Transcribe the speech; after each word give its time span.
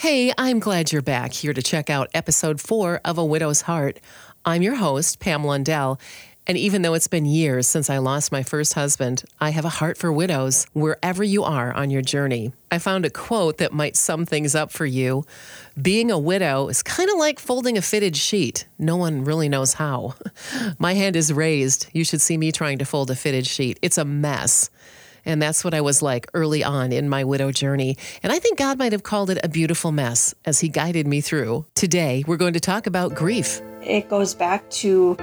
Hey, 0.00 0.32
I'm 0.38 0.60
glad 0.60 0.92
you're 0.92 1.02
back 1.02 1.34
here 1.34 1.52
to 1.52 1.60
check 1.60 1.90
out 1.90 2.08
episode 2.14 2.58
four 2.58 3.02
of 3.04 3.18
A 3.18 3.24
Widow's 3.24 3.60
Heart. 3.60 4.00
I'm 4.46 4.62
your 4.62 4.76
host, 4.76 5.20
Pam 5.20 5.44
Lundell. 5.44 6.00
And 6.46 6.56
even 6.56 6.80
though 6.80 6.94
it's 6.94 7.06
been 7.06 7.26
years 7.26 7.66
since 7.66 7.90
I 7.90 7.98
lost 7.98 8.32
my 8.32 8.42
first 8.42 8.72
husband, 8.72 9.24
I 9.42 9.50
have 9.50 9.66
a 9.66 9.68
heart 9.68 9.98
for 9.98 10.10
widows 10.10 10.66
wherever 10.72 11.22
you 11.22 11.44
are 11.44 11.74
on 11.74 11.90
your 11.90 12.00
journey. 12.00 12.54
I 12.70 12.78
found 12.78 13.04
a 13.04 13.10
quote 13.10 13.58
that 13.58 13.74
might 13.74 13.94
sum 13.94 14.24
things 14.24 14.54
up 14.54 14.72
for 14.72 14.86
you. 14.86 15.26
Being 15.80 16.10
a 16.10 16.18
widow 16.18 16.68
is 16.68 16.82
kind 16.82 17.10
of 17.10 17.18
like 17.18 17.38
folding 17.38 17.76
a 17.76 17.82
fitted 17.82 18.16
sheet. 18.16 18.66
No 18.78 18.96
one 18.96 19.22
really 19.22 19.50
knows 19.50 19.74
how. 19.74 20.14
My 20.78 20.94
hand 20.94 21.14
is 21.14 21.30
raised. 21.30 21.88
You 21.92 22.04
should 22.04 22.22
see 22.22 22.38
me 22.38 22.52
trying 22.52 22.78
to 22.78 22.86
fold 22.86 23.10
a 23.10 23.14
fitted 23.14 23.46
sheet. 23.46 23.78
It's 23.82 23.98
a 23.98 24.06
mess. 24.06 24.70
And 25.24 25.40
that's 25.40 25.64
what 25.64 25.74
I 25.74 25.80
was 25.80 26.02
like 26.02 26.26
early 26.34 26.62
on 26.64 26.92
in 26.92 27.08
my 27.08 27.24
widow 27.24 27.52
journey. 27.52 27.96
And 28.22 28.32
I 28.32 28.38
think 28.38 28.58
God 28.58 28.78
might 28.78 28.92
have 28.92 29.02
called 29.02 29.30
it 29.30 29.38
a 29.42 29.48
beautiful 29.48 29.92
mess 29.92 30.34
as 30.44 30.60
He 30.60 30.68
guided 30.68 31.06
me 31.06 31.20
through. 31.20 31.66
Today, 31.74 32.24
we're 32.26 32.36
going 32.36 32.54
to 32.54 32.60
talk 32.60 32.86
about 32.86 33.14
grief. 33.14 33.60
It 33.82 34.08
goes 34.08 34.34
back 34.34 34.68
to 34.70 35.16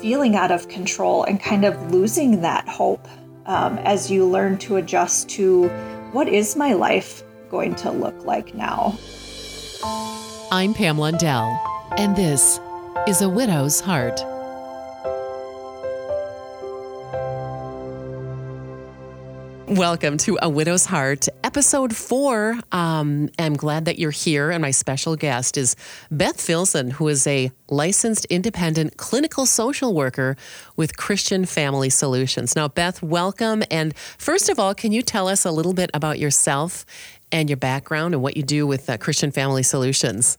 feeling 0.00 0.36
out 0.36 0.50
of 0.50 0.68
control 0.68 1.24
and 1.24 1.40
kind 1.40 1.64
of 1.64 1.92
losing 1.92 2.40
that 2.42 2.68
hope 2.68 3.06
um, 3.46 3.78
as 3.78 4.10
you 4.10 4.26
learn 4.26 4.58
to 4.58 4.76
adjust 4.76 5.28
to 5.30 5.68
what 6.12 6.28
is 6.28 6.56
my 6.56 6.74
life 6.74 7.22
going 7.50 7.74
to 7.76 7.90
look 7.90 8.24
like 8.24 8.54
now. 8.54 8.96
I'm 10.50 10.74
Pam 10.74 10.98
Lundell, 10.98 11.60
and 11.96 12.16
this 12.16 12.60
is 13.06 13.22
A 13.22 13.28
Widow's 13.28 13.80
Heart. 13.80 14.20
Welcome 19.70 20.16
to 20.18 20.38
A 20.40 20.48
Widow's 20.48 20.86
Heart, 20.86 21.28
episode 21.44 21.94
four. 21.94 22.58
Um, 22.72 23.28
I'm 23.38 23.52
glad 23.52 23.84
that 23.84 23.98
you're 23.98 24.10
here, 24.10 24.50
and 24.50 24.62
my 24.62 24.70
special 24.70 25.14
guest 25.14 25.58
is 25.58 25.76
Beth 26.10 26.38
Filzen, 26.38 26.92
who 26.92 27.06
is 27.08 27.26
a 27.26 27.52
licensed 27.68 28.24
independent 28.30 28.96
clinical 28.96 29.44
social 29.44 29.92
worker 29.92 30.36
with 30.76 30.96
Christian 30.96 31.44
Family 31.44 31.90
Solutions. 31.90 32.56
Now, 32.56 32.68
Beth, 32.68 33.02
welcome. 33.02 33.62
And 33.70 33.94
first 34.16 34.48
of 34.48 34.58
all, 34.58 34.74
can 34.74 34.92
you 34.92 35.02
tell 35.02 35.28
us 35.28 35.44
a 35.44 35.50
little 35.50 35.74
bit 35.74 35.90
about 35.92 36.18
yourself 36.18 36.86
and 37.30 37.50
your 37.50 37.58
background 37.58 38.14
and 38.14 38.22
what 38.22 38.38
you 38.38 38.42
do 38.42 38.66
with 38.66 38.88
uh, 38.88 38.96
Christian 38.96 39.30
Family 39.30 39.62
Solutions? 39.62 40.38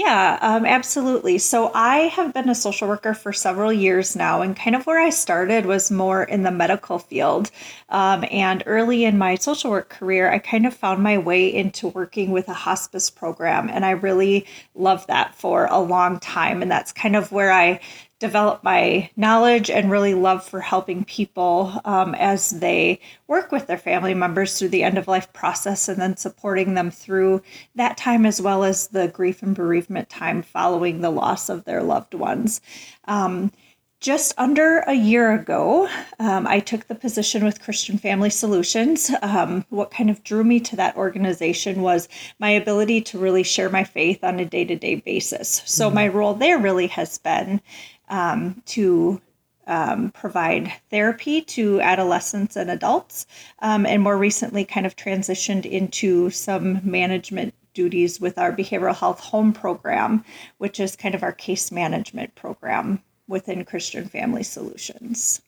Yeah, 0.00 0.38
um, 0.40 0.64
absolutely. 0.64 1.36
So 1.36 1.70
I 1.74 2.08
have 2.08 2.32
been 2.32 2.48
a 2.48 2.54
social 2.54 2.88
worker 2.88 3.12
for 3.12 3.34
several 3.34 3.70
years 3.70 4.16
now, 4.16 4.40
and 4.40 4.56
kind 4.56 4.74
of 4.74 4.86
where 4.86 4.98
I 4.98 5.10
started 5.10 5.66
was 5.66 5.90
more 5.90 6.22
in 6.22 6.42
the 6.42 6.50
medical 6.50 6.98
field. 6.98 7.50
Um, 7.90 8.24
and 8.30 8.62
early 8.64 9.04
in 9.04 9.18
my 9.18 9.34
social 9.34 9.70
work 9.70 9.90
career, 9.90 10.30
I 10.32 10.38
kind 10.38 10.64
of 10.66 10.72
found 10.74 11.02
my 11.02 11.18
way 11.18 11.52
into 11.52 11.88
working 11.88 12.30
with 12.30 12.48
a 12.48 12.54
hospice 12.54 13.10
program, 13.10 13.68
and 13.68 13.84
I 13.84 13.90
really 13.90 14.46
loved 14.74 15.08
that 15.08 15.34
for 15.34 15.66
a 15.66 15.80
long 15.80 16.18
time. 16.18 16.62
And 16.62 16.70
that's 16.70 16.92
kind 16.92 17.14
of 17.14 17.30
where 17.30 17.52
I 17.52 17.80
develop 18.20 18.62
my 18.62 19.10
knowledge 19.16 19.70
and 19.70 19.90
really 19.90 20.14
love 20.14 20.46
for 20.46 20.60
helping 20.60 21.04
people 21.04 21.80
um, 21.86 22.14
as 22.14 22.50
they 22.50 23.00
work 23.26 23.50
with 23.50 23.66
their 23.66 23.78
family 23.78 24.14
members 24.14 24.58
through 24.58 24.68
the 24.68 24.82
end 24.84 24.98
of 24.98 25.08
life 25.08 25.32
process 25.32 25.88
and 25.88 26.00
then 26.00 26.16
supporting 26.16 26.74
them 26.74 26.90
through 26.90 27.42
that 27.74 27.96
time 27.96 28.26
as 28.26 28.40
well 28.40 28.62
as 28.62 28.88
the 28.88 29.08
grief 29.08 29.42
and 29.42 29.56
bereavement 29.56 30.08
time 30.10 30.42
following 30.42 31.00
the 31.00 31.10
loss 31.10 31.48
of 31.48 31.64
their 31.64 31.82
loved 31.82 32.12
ones. 32.14 32.60
Um, 33.06 33.50
just 34.00 34.32
under 34.38 34.78
a 34.86 34.94
year 34.94 35.32
ago, 35.32 35.86
um, 36.18 36.46
I 36.46 36.60
took 36.60 36.86
the 36.86 36.94
position 36.94 37.44
with 37.44 37.60
Christian 37.60 37.98
Family 37.98 38.30
Solutions. 38.30 39.10
Um, 39.20 39.64
what 39.68 39.90
kind 39.90 40.08
of 40.08 40.24
drew 40.24 40.42
me 40.42 40.58
to 40.60 40.76
that 40.76 40.96
organization 40.96 41.82
was 41.82 42.08
my 42.38 42.48
ability 42.48 43.02
to 43.02 43.18
really 43.18 43.42
share 43.42 43.68
my 43.68 43.84
faith 43.84 44.24
on 44.24 44.40
a 44.40 44.46
day 44.46 44.64
to 44.64 44.74
day 44.74 44.94
basis. 44.94 45.62
So, 45.66 45.86
mm-hmm. 45.86 45.94
my 45.94 46.08
role 46.08 46.32
there 46.32 46.58
really 46.58 46.86
has 46.86 47.18
been 47.18 47.60
um, 48.10 48.62
to 48.66 49.20
um, 49.66 50.10
provide 50.10 50.72
therapy 50.90 51.40
to 51.42 51.80
adolescents 51.80 52.56
and 52.56 52.70
adults, 52.70 53.26
um, 53.60 53.86
and 53.86 54.02
more 54.02 54.18
recently, 54.18 54.64
kind 54.64 54.84
of 54.84 54.96
transitioned 54.96 55.64
into 55.64 56.28
some 56.30 56.80
management 56.82 57.54
duties 57.72 58.20
with 58.20 58.36
our 58.36 58.52
behavioral 58.52 58.96
health 58.96 59.20
home 59.20 59.52
program, 59.52 60.24
which 60.58 60.80
is 60.80 60.96
kind 60.96 61.14
of 61.14 61.22
our 61.22 61.32
case 61.32 61.70
management 61.70 62.34
program 62.34 63.00
within 63.28 63.64
Christian 63.64 64.08
Family 64.08 64.42
Solutions. 64.42 65.40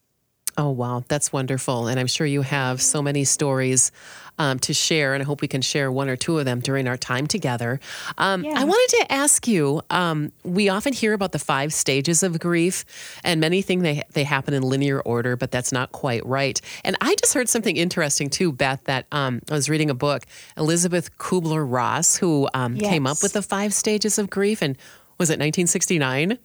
Oh, 0.58 0.70
wow. 0.70 1.04
That's 1.08 1.32
wonderful. 1.32 1.86
And 1.86 1.98
I'm 1.98 2.06
sure 2.06 2.26
you 2.26 2.42
have 2.42 2.80
so 2.82 3.02
many 3.02 3.24
stories 3.24 3.90
um, 4.38 4.58
to 4.60 4.74
share, 4.74 5.14
and 5.14 5.22
I 5.22 5.26
hope 5.26 5.40
we 5.40 5.48
can 5.48 5.62
share 5.62 5.92
one 5.92 6.08
or 6.08 6.16
two 6.16 6.38
of 6.38 6.44
them 6.44 6.60
during 6.60 6.88
our 6.88 6.96
time 6.96 7.26
together. 7.26 7.80
Um, 8.18 8.44
yeah. 8.44 8.54
I 8.56 8.64
wanted 8.64 8.96
to 8.98 9.12
ask 9.12 9.46
you 9.46 9.82
um, 9.90 10.32
we 10.42 10.68
often 10.68 10.92
hear 10.92 11.12
about 11.12 11.32
the 11.32 11.38
five 11.38 11.72
stages 11.72 12.22
of 12.22 12.40
grief, 12.40 12.84
and 13.24 13.40
many 13.40 13.62
think 13.62 13.82
they, 13.82 14.02
they 14.12 14.24
happen 14.24 14.54
in 14.54 14.62
linear 14.62 15.00
order, 15.00 15.36
but 15.36 15.50
that's 15.50 15.72
not 15.72 15.92
quite 15.92 16.24
right. 16.26 16.60
And 16.84 16.96
I 17.00 17.14
just 17.16 17.34
heard 17.34 17.48
something 17.48 17.76
interesting 17.76 18.30
too, 18.30 18.52
Beth, 18.52 18.82
that 18.84 19.06
um, 19.12 19.42
I 19.50 19.54
was 19.54 19.68
reading 19.68 19.90
a 19.90 19.94
book, 19.94 20.24
Elizabeth 20.56 21.16
Kubler 21.18 21.64
Ross, 21.68 22.16
who 22.16 22.42
yes. 22.42 22.50
Um, 22.54 22.76
came 22.76 23.06
up 23.06 23.22
with 23.22 23.34
the 23.34 23.42
five 23.42 23.74
stages 23.74 24.18
of 24.18 24.30
grief. 24.30 24.62
And 24.62 24.76
was 25.18 25.30
it 25.30 25.34
1969? 25.34 26.38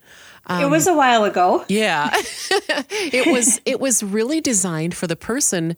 Um, 0.47 0.63
it 0.63 0.69
was 0.69 0.87
a 0.87 0.93
while 0.93 1.23
ago. 1.25 1.65
Yeah. 1.67 2.09
it 2.51 3.31
was 3.31 3.61
it 3.65 3.79
was 3.79 4.01
really 4.01 4.41
designed 4.41 4.95
for 4.95 5.07
the 5.07 5.15
person 5.15 5.77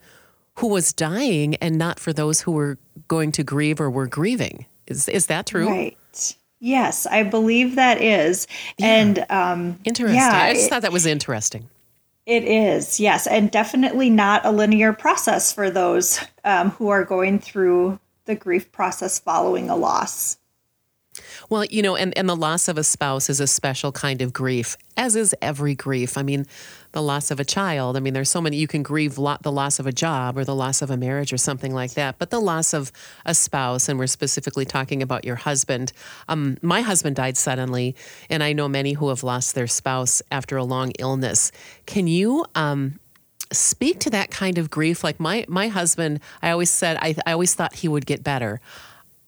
who 0.56 0.68
was 0.68 0.94
dying 0.94 1.56
and 1.56 1.78
not 1.78 2.00
for 2.00 2.14
those 2.14 2.42
who 2.42 2.52
were 2.52 2.78
going 3.08 3.32
to 3.34 3.44
grieve 3.44 3.82
or 3.82 3.90
were 3.90 4.08
grieving. 4.08 4.66
Is 4.88 5.10
is 5.10 5.26
that 5.28 5.48
true? 5.48 5.68
Right. 5.68 5.98
Yes, 6.62 7.06
I 7.06 7.24
believe 7.24 7.76
that 7.76 8.02
is. 8.02 8.48
Yeah. 8.78 8.88
And 8.88 9.26
um 9.30 9.80
interesting. 9.86 10.16
Yeah, 10.16 10.32
I 10.34 10.54
just 10.54 10.68
it, 10.68 10.70
thought 10.70 10.82
that 10.84 10.92
was 10.92 11.06
interesting. 11.06 11.70
It 12.26 12.44
is, 12.44 13.00
yes, 13.00 13.26
and 13.26 13.50
definitely 13.50 14.12
not 14.12 14.46
a 14.46 14.52
linear 14.52 14.94
process 14.94 15.52
for 15.52 15.72
those 15.72 16.20
um, 16.44 16.70
who 16.70 16.90
are 16.90 17.04
going 17.04 17.40
through 17.40 18.00
the 18.26 18.36
grief 18.36 18.72
process 18.72 19.18
following 19.18 19.68
a 19.68 19.76
loss. 19.76 20.38
Well, 21.50 21.66
you 21.66 21.82
know, 21.82 21.96
and, 21.96 22.16
and 22.16 22.30
the 22.30 22.36
loss 22.36 22.68
of 22.68 22.78
a 22.78 22.84
spouse 22.84 23.28
is 23.28 23.40
a 23.40 23.48
special 23.48 23.92
kind 23.92 24.22
of 24.22 24.32
grief, 24.32 24.78
as 24.96 25.16
is 25.16 25.36
every 25.42 25.74
grief. 25.74 26.16
I 26.16 26.22
mean, 26.22 26.46
the 26.92 27.02
loss 27.02 27.32
of 27.32 27.40
a 27.40 27.44
child. 27.44 27.98
I 27.98 28.02
mean, 28.02 28.14
there's 28.14 28.30
so 28.30 28.40
many, 28.40 28.58
you 28.58 28.68
can 28.68 28.84
grieve 28.84 29.18
lo- 29.18 29.38
the 29.42 29.52
loss 29.52 29.80
of 29.80 29.88
a 29.88 29.92
job 29.92 30.38
or 30.38 30.46
the 30.46 30.54
loss 30.54 30.84
of 30.84 30.92
a 30.92 30.98
marriage 30.98 31.34
or 31.34 31.38
something 31.38 31.74
like 31.74 31.94
that, 31.96 32.20
but 32.20 32.30
the 32.30 32.40
loss 32.40 32.74
of 32.74 32.92
a 33.26 33.34
spouse, 33.34 33.90
and 33.90 33.98
we're 33.98 34.08
specifically 34.08 34.66
talking 34.66 35.02
about 35.02 35.26
your 35.26 35.38
husband. 35.38 35.92
Um, 36.28 36.58
my 36.62 36.82
husband 36.82 37.16
died 37.16 37.36
suddenly, 37.36 37.96
and 38.30 38.44
I 38.44 38.54
know 38.54 38.68
many 38.68 38.94
who 38.94 39.10
have 39.10 39.24
lost 39.24 39.56
their 39.56 39.68
spouse 39.68 40.22
after 40.32 40.56
a 40.56 40.64
long 40.64 40.92
illness. 41.00 41.52
Can 41.88 42.06
you, 42.06 42.46
um, 42.54 43.00
speak 43.52 44.00
to 44.00 44.12
that 44.12 44.30
kind 44.30 44.60
of 44.60 44.70
grief 44.70 45.04
like 45.04 45.20
my 45.20 45.44
my 45.48 45.70
husband 45.70 46.20
i 46.44 46.52
always 46.52 46.70
said 46.70 46.98
i, 47.02 47.16
I 47.26 47.32
always 47.32 47.56
thought 47.56 47.74
he 47.74 47.88
would 47.88 48.06
get 48.06 48.24
better 48.24 48.62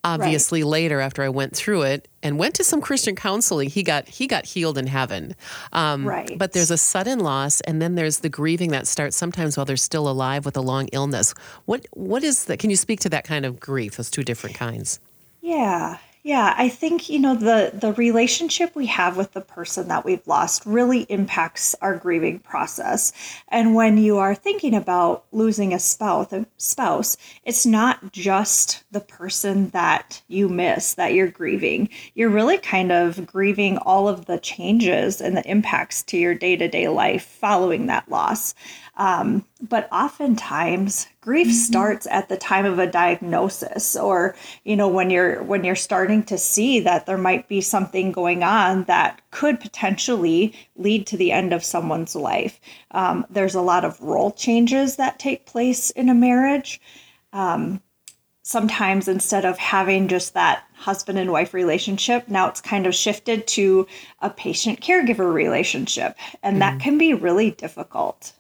obviously 0.03 0.63
right. 0.63 0.69
later 0.69 0.99
after 0.99 1.23
I 1.23 1.29
went 1.29 1.55
through 1.55 1.83
it 1.83 2.07
and 2.23 2.37
went 2.37 2.55
to 2.55 2.63
some 2.63 2.81
Christian 2.81 3.15
counseling, 3.15 3.69
he 3.69 3.83
got 3.83 4.07
he 4.07 4.27
got 4.27 4.45
healed 4.45 4.77
in 4.77 4.87
heaven. 4.87 5.35
Um, 5.73 6.07
right. 6.07 6.37
But 6.37 6.53
there's 6.53 6.71
a 6.71 6.77
sudden 6.77 7.19
loss, 7.19 7.61
and 7.61 7.81
then 7.81 7.95
there's 7.95 8.19
the 8.19 8.29
grieving 8.29 8.71
that 8.71 8.87
starts 8.87 9.15
sometimes 9.15 9.57
while 9.57 9.65
they're 9.65 9.77
still 9.77 10.09
alive 10.09 10.45
with 10.45 10.57
a 10.57 10.61
long 10.61 10.87
illness. 10.93 11.33
What 11.65 11.85
what 11.91 12.23
is 12.23 12.45
that? 12.45 12.59
Can 12.59 12.69
you 12.69 12.75
speak 12.75 12.99
to 13.01 13.09
that 13.09 13.23
kind 13.23 13.45
of 13.45 13.59
grief? 13.59 13.97
Those 13.97 14.11
two 14.11 14.23
different 14.23 14.55
kinds. 14.55 14.99
Yeah, 15.41 15.97
yeah, 16.23 16.53
I 16.55 16.69
think 16.69 17.09
you 17.09 17.17
know 17.17 17.35
the 17.35 17.71
the 17.73 17.93
relationship 17.93 18.75
we 18.75 18.85
have 18.87 19.17
with 19.17 19.31
the 19.31 19.41
person 19.41 19.87
that 19.87 20.05
we've 20.05 20.25
lost 20.27 20.65
really 20.65 21.01
impacts 21.03 21.75
our 21.81 21.97
grieving 21.97 22.39
process. 22.39 23.11
And 23.47 23.73
when 23.73 23.97
you 23.97 24.19
are 24.19 24.35
thinking 24.35 24.75
about 24.75 25.25
losing 25.31 25.73
a 25.73 25.79
spouse, 25.79 26.31
a 26.31 26.45
spouse, 26.57 27.17
it's 27.43 27.65
not 27.65 28.11
just 28.11 28.83
the 28.91 28.99
person 28.99 29.69
that 29.69 30.21
you 30.27 30.47
miss 30.47 30.93
that 30.93 31.13
you're 31.13 31.31
grieving. 31.31 31.89
You're 32.13 32.29
really 32.29 32.59
kind 32.59 32.91
of 32.91 33.25
grieving 33.25 33.77
all 33.79 34.07
of 34.07 34.25
the 34.25 34.37
changes 34.37 35.21
and 35.21 35.35
the 35.35 35.49
impacts 35.49 36.03
to 36.03 36.17
your 36.17 36.35
day-to-day 36.35 36.87
life 36.87 37.25
following 37.25 37.87
that 37.87 38.09
loss. 38.09 38.53
Um, 38.97 39.45
but 39.59 39.91
oftentimes 39.91 41.07
grief 41.21 41.47
mm-hmm. 41.47 41.55
starts 41.55 42.07
at 42.09 42.29
the 42.29 42.37
time 42.37 42.65
of 42.65 42.79
a 42.79 42.91
diagnosis 42.91 43.95
or 43.95 44.35
you 44.63 44.75
know 44.75 44.87
when 44.87 45.09
you're 45.09 45.41
when 45.43 45.63
you're 45.63 45.75
starting 45.75 46.23
to 46.23 46.37
see 46.37 46.79
that 46.79 47.05
there 47.05 47.17
might 47.17 47.47
be 47.47 47.61
something 47.61 48.11
going 48.11 48.43
on 48.43 48.83
that 48.85 49.21
could 49.29 49.59
potentially 49.59 50.53
lead 50.75 51.05
to 51.05 51.15
the 51.15 51.31
end 51.31 51.53
of 51.53 51.63
someone's 51.63 52.15
life 52.15 52.59
um, 52.91 53.25
there's 53.29 53.55
a 53.55 53.61
lot 53.61 53.85
of 53.85 54.01
role 54.01 54.31
changes 54.31 54.95
that 54.95 55.19
take 55.19 55.45
place 55.45 55.91
in 55.91 56.09
a 56.09 56.13
marriage 56.13 56.81
um, 57.33 57.79
sometimes 58.41 59.07
instead 59.07 59.45
of 59.45 59.59
having 59.59 60.07
just 60.07 60.33
that 60.33 60.63
husband 60.73 61.19
and 61.19 61.31
wife 61.31 61.53
relationship 61.53 62.27
now 62.27 62.47
it's 62.47 62.61
kind 62.61 62.87
of 62.87 62.95
shifted 62.95 63.45
to 63.45 63.85
a 64.21 64.29
patient 64.31 64.81
caregiver 64.81 65.31
relationship 65.31 66.17
and 66.41 66.53
mm-hmm. 66.53 66.77
that 66.77 66.79
can 66.81 66.97
be 66.97 67.13
really 67.13 67.51
difficult 67.51 68.33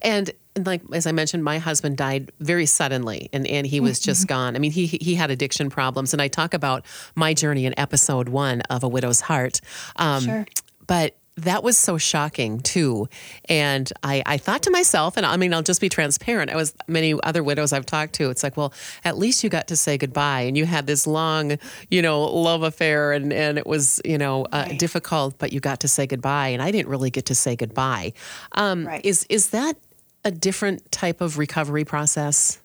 And, 0.00 0.30
and 0.54 0.66
like 0.66 0.82
as 0.92 1.06
I 1.06 1.12
mentioned, 1.12 1.44
my 1.44 1.58
husband 1.58 1.96
died 1.96 2.32
very 2.40 2.66
suddenly, 2.66 3.28
and, 3.32 3.46
and 3.46 3.66
he 3.66 3.80
was 3.80 4.00
just 4.00 4.26
gone. 4.26 4.54
I 4.56 4.58
mean, 4.58 4.72
he 4.72 4.86
he 4.86 5.14
had 5.14 5.30
addiction 5.30 5.70
problems, 5.70 6.12
and 6.12 6.20
I 6.20 6.28
talk 6.28 6.54
about 6.54 6.84
my 7.14 7.34
journey 7.34 7.66
in 7.66 7.78
episode 7.78 8.28
one 8.28 8.60
of 8.62 8.82
A 8.82 8.88
Widow's 8.88 9.20
Heart. 9.20 9.60
Um, 9.96 10.22
Sure. 10.22 10.46
But 10.86 11.16
that 11.36 11.62
was 11.64 11.78
so 11.78 11.96
shocking 11.98 12.60
too, 12.60 13.08
and 13.48 13.90
I 14.02 14.22
I 14.26 14.36
thought 14.38 14.62
to 14.64 14.70
myself, 14.70 15.16
and 15.16 15.24
I 15.24 15.36
mean, 15.38 15.54
I'll 15.54 15.62
just 15.62 15.80
be 15.80 15.88
transparent. 15.88 16.50
I 16.50 16.56
was 16.56 16.74
many 16.86 17.14
other 17.22 17.42
widows 17.42 17.72
I've 17.72 17.86
talked 17.86 18.12
to. 18.14 18.28
It's 18.30 18.42
like, 18.42 18.56
well, 18.56 18.72
at 19.04 19.16
least 19.16 19.42
you 19.42 19.48
got 19.50 19.68
to 19.68 19.76
say 19.76 19.96
goodbye, 19.96 20.42
and 20.42 20.56
you 20.56 20.66
had 20.66 20.86
this 20.86 21.06
long, 21.06 21.58
you 21.90 22.02
know, 22.02 22.22
love 22.22 22.62
affair, 22.62 23.12
and 23.12 23.32
and 23.32 23.56
it 23.58 23.66
was 23.66 24.00
you 24.04 24.18
know 24.18 24.44
uh, 24.52 24.66
Right. 24.68 24.78
difficult, 24.78 25.38
but 25.38 25.52
you 25.52 25.60
got 25.60 25.80
to 25.80 25.88
say 25.88 26.06
goodbye, 26.06 26.48
and 26.48 26.60
I 26.62 26.70
didn't 26.70 26.88
really 26.90 27.10
get 27.10 27.26
to 27.26 27.34
say 27.34 27.56
goodbye. 27.56 28.12
Um, 28.52 28.86
Right. 28.86 29.04
Is 29.04 29.24
is 29.28 29.50
that 29.50 29.76
a 30.24 30.30
different 30.30 30.92
type 30.92 31.20
of 31.20 31.38
recovery 31.38 31.84
process? 31.84 32.58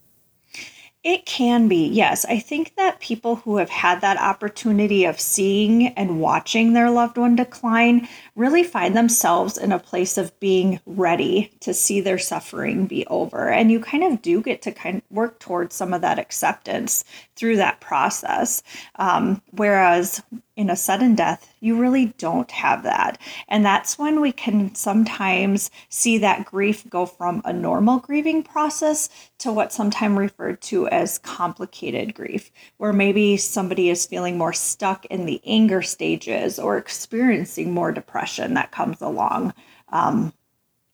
It 1.08 1.26
can 1.26 1.70
be, 1.70 1.88
yes. 1.88 2.26
I 2.26 2.38
think 2.38 2.76
that 2.76 3.00
people 3.00 3.38
who 3.38 3.56
have 3.56 3.70
had 3.70 4.02
that 4.02 4.20
opportunity 4.20 5.06
of 5.06 5.22
seeing 5.22 5.88
and 5.96 6.20
watching 6.20 6.74
their 6.74 6.90
loved 6.90 7.18
one 7.18 7.38
decline 7.38 8.10
really 8.36 8.62
find 8.66 8.94
themselves 8.94 9.58
in 9.58 9.72
a 9.72 9.80
place 9.80 10.18
of 10.18 10.38
being 10.42 10.82
ready 10.86 11.54
to 11.62 11.74
see 11.74 12.02
their 12.02 12.18
suffering 12.18 12.88
be 12.88 13.08
over. 13.08 13.48
And 13.48 13.72
you 13.72 13.80
kind 13.80 14.04
of 14.04 14.22
do 14.22 14.42
get 14.42 14.62
to 14.64 14.74
kind 14.74 14.98
of 14.98 15.04
work 15.10 15.40
towards 15.40 15.74
some 15.74 15.94
of 15.94 16.02
that 16.02 16.20
acceptance 16.20 17.06
through 17.38 17.56
that 17.56 17.80
process. 17.80 18.62
Um, 18.98 19.42
whereas 19.52 20.22
in 20.58 20.72
a 20.72 20.76
sudden 20.76 21.14
death, 21.14 21.54
you 21.60 21.80
really 21.80 22.08
don't 22.18 22.50
have 22.50 22.82
that. 22.82 23.20
And 23.48 23.64
that's 23.64 23.98
when 23.98 24.20
we 24.20 24.32
can 24.32 24.74
sometimes 24.74 25.70
see 25.88 26.18
that 26.18 26.46
grief 26.46 26.90
go 26.90 27.06
from 27.06 27.44
a 27.46 27.54
normal 27.54 28.00
grieving 28.00 28.42
process 28.42 29.08
to 29.38 29.54
what's 29.54 29.76
sometimes 29.76 30.18
referred 30.18 30.60
to 30.64 30.88
as 30.88 31.20
complicated 31.20 32.16
grief, 32.16 32.52
where 32.78 32.92
maybe 32.92 33.38
somebody 33.38 33.92
is 33.92 34.08
feeling 34.08 34.38
more 34.38 34.52
stuck 34.52 35.06
in 35.06 35.28
the 35.28 35.40
anger 35.46 35.84
stages 35.84 36.58
or 36.58 36.78
experiencing 36.78 37.72
more 37.72 37.92
depression 37.92 38.56
that 38.56 38.72
comes 38.72 39.00
along 39.00 39.54
um, 39.90 40.34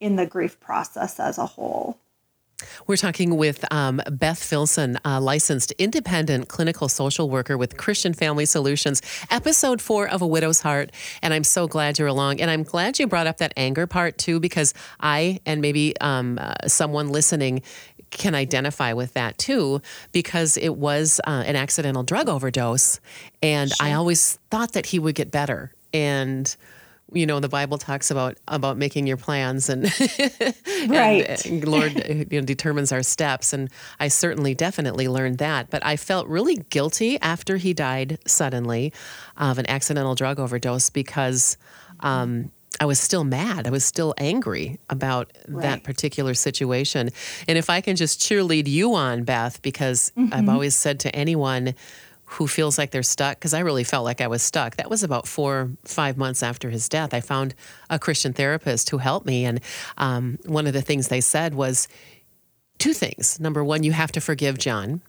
in 0.01 0.17
the 0.17 0.25
grief 0.25 0.59
process 0.59 1.21
as 1.21 1.37
a 1.37 1.45
whole. 1.45 1.97
We're 2.87 2.97
talking 2.97 3.37
with 3.37 3.65
um, 3.71 4.01
Beth 4.11 4.39
Filzen, 4.39 4.97
a 5.05 5.19
licensed 5.19 5.71
independent 5.73 6.47
clinical 6.47 6.89
social 6.89 7.29
worker 7.29 7.57
with 7.57 7.77
Christian 7.77 8.13
Family 8.13 8.45
Solutions, 8.45 9.01
episode 9.29 9.81
four 9.81 10.07
of 10.07 10.21
A 10.21 10.27
Widow's 10.27 10.61
Heart. 10.61 10.91
And 11.21 11.33
I'm 11.33 11.43
so 11.43 11.67
glad 11.67 11.99
you're 11.99 12.07
along. 12.07 12.41
And 12.41 12.49
I'm 12.49 12.63
glad 12.63 12.99
you 12.99 13.07
brought 13.07 13.27
up 13.27 13.37
that 13.37 13.53
anger 13.57 13.87
part 13.87 14.17
too, 14.17 14.39
because 14.39 14.73
I 14.99 15.39
and 15.45 15.61
maybe 15.61 15.93
um, 16.01 16.39
uh, 16.41 16.53
someone 16.67 17.09
listening 17.09 17.61
can 18.09 18.35
identify 18.35 18.93
with 18.93 19.13
that 19.13 19.37
too, 19.37 19.81
because 20.11 20.57
it 20.57 20.75
was 20.75 21.19
uh, 21.25 21.43
an 21.45 21.55
accidental 21.55 22.03
drug 22.03 22.29
overdose. 22.29 22.99
And 23.41 23.71
I 23.79 23.93
always 23.93 24.37
thought 24.51 24.73
that 24.73 24.87
he 24.87 24.99
would 24.99 25.15
get 25.15 25.31
better. 25.31 25.73
And 25.93 26.55
you 27.13 27.25
know 27.25 27.39
the 27.39 27.49
bible 27.49 27.77
talks 27.77 28.11
about 28.11 28.37
about 28.47 28.77
making 28.77 29.07
your 29.07 29.17
plans 29.17 29.69
and 29.69 29.83
Right. 30.89 31.45
and, 31.45 31.65
Lord 31.67 31.93
you 32.31 32.41
know, 32.41 32.45
determines 32.45 32.91
our 32.91 33.03
steps. 33.03 33.53
And 33.53 33.69
I 33.99 34.07
certainly, 34.07 34.53
definitely 34.53 35.07
learned 35.07 35.37
that. 35.37 35.69
But 35.69 35.85
I 35.85 35.95
felt 35.95 36.27
really 36.27 36.57
guilty 36.69 37.19
after 37.21 37.57
he 37.57 37.73
died 37.73 38.19
suddenly 38.25 38.93
of 39.37 39.57
an 39.57 39.69
accidental 39.69 40.15
drug 40.15 40.39
overdose 40.39 40.89
because 40.89 41.57
um, 42.01 42.51
I 42.79 42.85
was 42.85 42.99
still 42.99 43.23
mad. 43.23 43.67
I 43.67 43.69
was 43.69 43.85
still 43.85 44.13
angry 44.17 44.79
about 44.89 45.31
that 45.47 45.83
particular 45.83 46.33
situation. 46.33 47.11
And 47.47 47.57
if 47.57 47.69
I 47.69 47.81
can 47.81 47.95
just 47.95 48.19
cheerlead 48.19 48.67
you 48.67 48.93
on, 48.95 49.23
Beth, 49.23 49.61
because 49.61 50.11
I've 50.31 50.49
always 50.49 50.75
said 50.75 50.99
to 51.01 51.15
anyone, 51.15 51.75
who 52.25 52.47
feels 52.47 52.77
like 52.77 52.91
they're 52.91 53.03
stuck 53.03 53.37
because 53.37 53.53
I 53.53 53.59
really 53.59 53.83
felt 53.83 54.05
like 54.05 54.21
I 54.21 54.27
was 54.27 54.41
stuck. 54.41 54.77
That 54.77 54.89
was 54.89 55.03
about 55.03 55.27
four, 55.27 55.69
five 55.85 56.17
months 56.17 56.41
after 56.41 56.69
his 56.69 56.89
death. 56.89 57.13
I 57.13 57.21
found 57.21 57.53
a 57.89 57.99
Christian 57.99 58.33
therapist 58.33 58.89
who 58.89 58.97
helped 58.97 59.25
me, 59.25 59.45
and 59.45 59.59
um, 59.97 60.39
one 60.45 60.65
of 60.65 60.73
the 60.73 60.81
things 60.81 61.09
they 61.09 61.21
said 61.21 61.53
was 61.53 61.87
two 62.79 62.93
things. 62.93 63.39
Number 63.39 63.63
one, 63.63 63.83
you 63.83 63.91
have 63.91 64.11
to 64.13 64.21
forgive 64.21 64.57
John, 64.57 65.01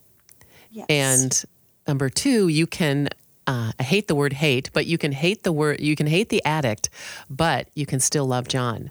Yes. 0.71 0.87
and 0.91 1.45
number 1.87 2.09
two, 2.11 2.49
you 2.49 2.67
can. 2.67 3.09
Uh, 3.47 3.73
I 3.79 3.83
hate 3.83 4.09
the 4.09 4.15
word 4.15 4.33
hate, 4.33 4.71
but 4.73 4.87
you 4.87 4.97
can 4.99 5.13
hate 5.13 5.43
the 5.43 5.53
word. 5.53 5.81
You 5.81 5.97
can 5.97 6.07
hate 6.07 6.31
the 6.31 6.43
addict, 6.45 6.89
but 7.31 7.69
you 7.75 7.85
can 7.87 8.01
still 8.01 8.27
love 8.27 8.49
John, 8.49 8.91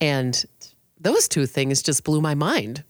and 0.00 0.44
those 1.00 1.28
two 1.28 1.46
things 1.46 1.82
just 1.82 2.04
blew 2.04 2.20
my 2.20 2.34
mind. 2.34 2.84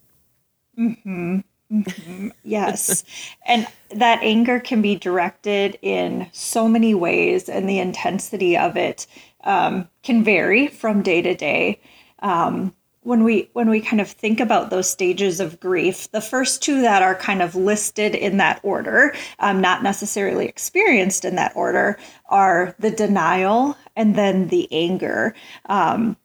Yes. 2.44 3.04
and 3.46 3.66
that 3.90 4.22
anger 4.22 4.60
can 4.60 4.82
be 4.82 4.96
directed 4.96 5.78
in 5.82 6.28
so 6.32 6.68
many 6.68 6.94
ways, 6.94 7.48
and 7.48 7.68
the 7.68 7.78
intensity 7.78 8.56
of 8.56 8.76
it 8.76 9.06
um, 9.44 9.88
can 10.02 10.22
vary 10.22 10.66
from 10.68 11.02
day 11.02 11.22
to 11.22 11.34
day. 11.34 11.80
Um, 12.20 12.74
when 13.04 13.24
we 13.24 13.50
when 13.52 13.68
we 13.68 13.80
kind 13.80 14.00
of 14.00 14.08
think 14.08 14.38
about 14.38 14.70
those 14.70 14.88
stages 14.88 15.40
of 15.40 15.58
grief, 15.58 16.10
the 16.12 16.20
first 16.20 16.62
two 16.62 16.82
that 16.82 17.02
are 17.02 17.16
kind 17.16 17.42
of 17.42 17.56
listed 17.56 18.14
in 18.14 18.36
that 18.36 18.60
order, 18.62 19.14
um, 19.40 19.60
not 19.60 19.82
necessarily 19.82 20.46
experienced 20.46 21.24
in 21.24 21.34
that 21.34 21.52
order, 21.56 21.98
are 22.26 22.76
the 22.78 22.90
denial 22.90 23.76
and 23.96 24.14
then 24.14 24.48
the 24.48 24.68
anger. 24.72 25.34
Um, 25.66 26.16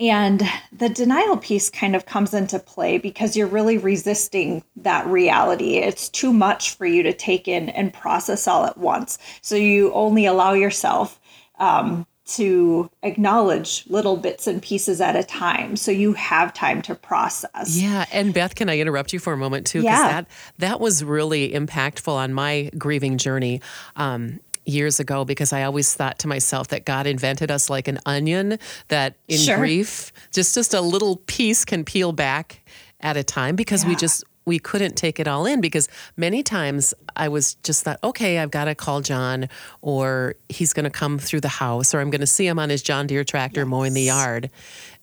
and 0.00 0.42
the 0.72 0.88
denial 0.88 1.36
piece 1.36 1.70
kind 1.70 1.94
of 1.94 2.06
comes 2.06 2.34
into 2.34 2.58
play 2.58 2.98
because 2.98 3.36
you're 3.36 3.46
really 3.46 3.78
resisting 3.78 4.64
that 4.76 5.06
reality. 5.06 5.76
It's 5.76 6.08
too 6.08 6.32
much 6.32 6.74
for 6.74 6.84
you 6.84 7.02
to 7.04 7.12
take 7.12 7.46
in 7.46 7.68
and 7.68 7.92
process 7.92 8.48
all 8.48 8.64
at 8.64 8.76
once. 8.76 9.18
So 9.40 9.54
you 9.54 9.92
only 9.92 10.26
allow 10.26 10.52
yourself 10.52 11.20
um, 11.60 12.06
to 12.26 12.90
acknowledge 13.02 13.84
little 13.86 14.16
bits 14.16 14.46
and 14.48 14.60
pieces 14.60 15.00
at 15.00 15.14
a 15.14 15.22
time. 15.22 15.76
So 15.76 15.92
you 15.92 16.14
have 16.14 16.52
time 16.52 16.82
to 16.82 16.94
process. 16.94 17.80
Yeah, 17.80 18.06
and 18.12 18.34
Beth, 18.34 18.56
can 18.56 18.68
I 18.68 18.78
interrupt 18.78 19.12
you 19.12 19.20
for 19.20 19.32
a 19.32 19.36
moment 19.36 19.66
too? 19.66 19.82
Yeah. 19.82 20.08
that 20.08 20.26
that 20.58 20.80
was 20.80 21.04
really 21.04 21.52
impactful 21.52 22.12
on 22.12 22.32
my 22.32 22.70
grieving 22.76 23.18
journey. 23.18 23.60
Um, 23.94 24.40
years 24.66 24.98
ago 25.00 25.24
because 25.24 25.52
I 25.52 25.62
always 25.64 25.92
thought 25.94 26.18
to 26.20 26.28
myself 26.28 26.68
that 26.68 26.84
God 26.84 27.06
invented 27.06 27.50
us 27.50 27.68
like 27.68 27.88
an 27.88 27.98
onion 28.06 28.58
that 28.88 29.16
in 29.28 29.38
Sure. 29.38 29.56
grief 29.58 30.12
just 30.32 30.54
just 30.54 30.72
a 30.74 30.80
little 30.80 31.16
piece 31.26 31.64
can 31.64 31.84
peel 31.84 32.12
back 32.12 32.60
at 33.00 33.16
a 33.16 33.22
time 33.24 33.56
because 33.56 33.84
we 33.84 33.94
just 33.96 34.24
we 34.46 34.58
couldn't 34.58 34.94
take 34.94 35.18
it 35.18 35.26
all 35.26 35.46
in 35.46 35.60
because 35.62 35.88
many 36.18 36.42
times 36.42 36.92
I 37.16 37.28
was 37.28 37.54
just 37.62 37.82
thought, 37.84 37.98
okay, 38.04 38.38
I've 38.38 38.50
got 38.50 38.66
to 38.66 38.74
call 38.74 39.00
John 39.00 39.48
or 39.80 40.34
he's 40.50 40.74
going 40.74 40.84
to 40.84 40.90
come 40.90 41.18
through 41.18 41.40
the 41.40 41.48
house 41.48 41.94
or 41.94 42.00
I'm 42.00 42.10
going 42.10 42.20
to 42.20 42.26
see 42.26 42.46
him 42.46 42.58
on 42.58 42.68
his 42.68 42.82
John 42.82 43.06
Deere 43.06 43.24
tractor 43.24 43.64
mowing 43.64 43.94
the 43.94 44.02
yard. 44.02 44.50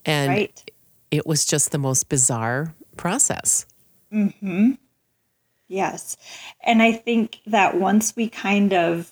And 0.05 0.29
Right. 0.29 0.71
it 1.09 1.25
was 1.25 1.43
just 1.43 1.71
the 1.71 1.79
most 1.79 2.07
bizarre 2.07 2.75
process. 2.97 3.65
Mhm. 4.13 4.77
Yes. 5.67 6.17
And 6.63 6.81
I 6.83 6.91
think 6.91 7.39
that 7.47 7.79
once 7.79 8.15
we 8.15 8.29
kind 8.29 8.73
of 8.73 9.11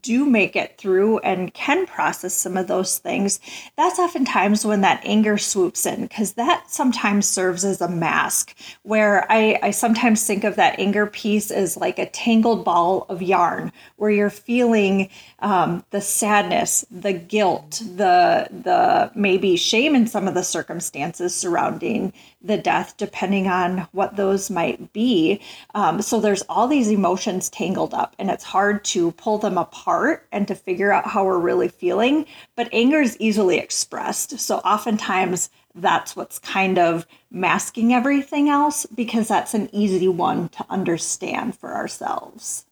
do 0.00 0.26
make 0.26 0.56
it 0.56 0.76
through 0.78 1.18
and 1.18 1.54
can 1.54 1.86
process 1.86 2.34
some 2.34 2.56
of 2.56 2.66
those 2.66 2.98
things, 2.98 3.38
that's 3.76 3.98
oftentimes 3.98 4.66
when 4.66 4.80
that 4.80 5.00
anger 5.04 5.38
swoops 5.38 5.86
in, 5.86 6.02
because 6.02 6.32
that 6.32 6.64
sometimes 6.68 7.26
serves 7.26 7.64
as 7.64 7.80
a 7.80 7.88
mask. 7.88 8.56
Where 8.82 9.30
I, 9.30 9.58
I 9.62 9.70
sometimes 9.70 10.26
think 10.26 10.44
of 10.44 10.56
that 10.56 10.78
anger 10.78 11.06
piece 11.06 11.50
as 11.50 11.76
like 11.76 11.98
a 11.98 12.06
tangled 12.10 12.64
ball 12.64 13.06
of 13.08 13.22
yarn, 13.22 13.72
where 13.96 14.10
you're 14.10 14.30
feeling 14.30 15.08
um, 15.38 15.84
the 15.90 16.00
sadness, 16.00 16.84
the 16.90 17.12
guilt, 17.12 17.82
the 17.96 18.48
the 18.50 19.10
maybe 19.14 19.56
shame 19.56 19.94
in 19.94 20.06
some 20.06 20.26
of 20.26 20.34
the 20.34 20.42
circumstances 20.42 21.34
surrounding 21.34 22.12
the 22.46 22.56
death, 22.56 22.96
depending 22.96 23.48
on 23.48 23.88
what 23.92 24.16
those 24.16 24.50
might 24.50 24.92
be. 24.92 25.40
Um, 25.74 26.02
so 26.02 26.20
there's 26.20 26.42
all 26.42 26.68
these 26.68 26.90
emotions 26.90 27.48
tangled 27.48 27.94
up, 27.94 28.14
and 28.18 28.30
it's 28.30 28.44
hard 28.44 28.84
to 28.86 29.12
pull 29.12 29.38
them 29.38 29.58
apart 29.58 30.26
and 30.32 30.46
to 30.48 30.54
figure 30.54 30.92
out 30.92 31.06
how 31.06 31.24
we're 31.24 31.38
really 31.38 31.68
feeling. 31.68 32.26
But 32.54 32.68
anger 32.72 33.00
is 33.00 33.16
easily 33.18 33.58
expressed. 33.58 34.38
So 34.38 34.58
oftentimes 34.58 35.50
that's 35.74 36.16
what's 36.16 36.38
kind 36.38 36.78
of 36.78 37.06
masking 37.30 37.92
everything 37.92 38.48
else 38.48 38.86
because 38.86 39.28
that's 39.28 39.54
an 39.54 39.68
easy 39.72 40.08
one 40.08 40.48
to 40.50 40.64
understand 40.70 41.56
for 41.56 41.74
ourselves. 41.74 42.65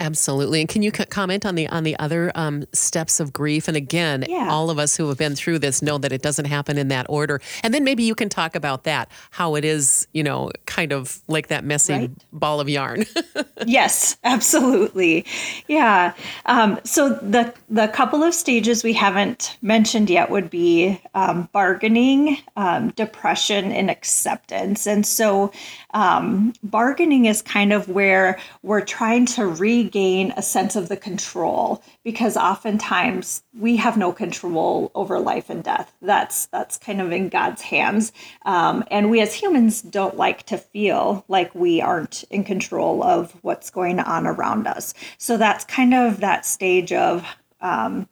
Absolutely. 0.00 0.60
And 0.60 0.68
can 0.68 0.82
you 0.82 0.92
comment 0.92 1.44
on 1.44 1.54
the 1.54 1.68
on 1.68 1.82
the 1.82 1.98
other 1.98 2.30
um, 2.34 2.64
steps 2.72 3.20
of 3.20 3.32
grief? 3.32 3.66
And 3.68 3.76
again, 3.76 4.24
Yeah. 4.28 4.48
all 4.50 4.70
of 4.70 4.78
us 4.78 4.96
who 4.96 5.08
have 5.08 5.18
been 5.18 5.34
through 5.34 5.58
this 5.58 5.82
know 5.82 5.98
that 5.98 6.12
it 6.12 6.22
doesn't 6.22 6.44
happen 6.44 6.78
in 6.78 6.88
that 6.88 7.06
order. 7.08 7.40
And 7.62 7.74
then 7.74 7.84
maybe 7.84 8.04
you 8.04 8.14
can 8.14 8.28
talk 8.28 8.54
about 8.54 8.84
that, 8.84 9.10
how 9.30 9.54
it 9.56 9.64
is, 9.64 10.06
you 10.12 10.22
know, 10.22 10.50
kind 10.66 10.92
of 10.92 11.20
like 11.28 11.48
that 11.48 11.64
messy 11.64 11.92
Right. 11.92 12.10
ball 12.32 12.60
of 12.60 12.68
yarn. 12.68 13.04
Yes, 13.66 14.16
absolutely. 14.22 15.26
Yeah. 15.66 16.14
Um, 16.46 16.78
so 16.84 17.08
the 17.14 17.52
the 17.68 17.88
couple 17.88 18.22
of 18.22 18.32
stages 18.32 18.84
we 18.84 18.92
haven't 18.92 19.56
mentioned 19.62 20.08
yet 20.10 20.30
would 20.30 20.48
be 20.48 21.00
um, 21.14 21.48
bargaining, 21.52 22.38
um, 22.56 22.90
depression, 22.90 23.72
and 23.72 23.90
acceptance. 23.90 24.86
And 24.86 25.04
so 25.04 25.50
um, 25.94 26.52
bargaining 26.62 27.24
is 27.24 27.40
kind 27.40 27.72
of 27.72 27.88
where 27.88 28.38
we're 28.62 28.84
trying 28.84 29.26
to 29.26 29.46
regain 29.46 30.32
a 30.36 30.42
sense 30.42 30.76
of 30.76 30.88
the 30.88 30.96
control 30.96 31.82
because 32.04 32.36
oftentimes 32.36 33.42
we 33.58 33.76
have 33.76 33.96
no 33.96 34.12
control 34.12 34.90
over 34.94 35.18
life 35.18 35.48
and 35.48 35.64
death. 35.64 35.92
That's 36.02 36.46
that's 36.46 36.78
kind 36.78 37.00
of 37.00 37.12
in 37.12 37.28
God's 37.28 37.62
hands, 37.62 38.12
um, 38.44 38.84
and 38.90 39.10
we 39.10 39.20
as 39.20 39.34
humans 39.34 39.82
don't 39.82 40.16
like 40.16 40.44
to 40.44 40.58
feel 40.58 41.24
like 41.28 41.54
we 41.54 41.80
aren't 41.80 42.24
in 42.30 42.44
control 42.44 43.02
of 43.02 43.32
what's 43.42 43.70
going 43.70 44.00
on 44.00 44.26
around 44.26 44.66
us. 44.66 44.94
So 45.16 45.36
that's 45.36 45.64
kind 45.64 45.94
of 45.94 46.20
that 46.20 46.44
stage 46.44 46.92
of 46.92 47.24
um, 47.60 48.08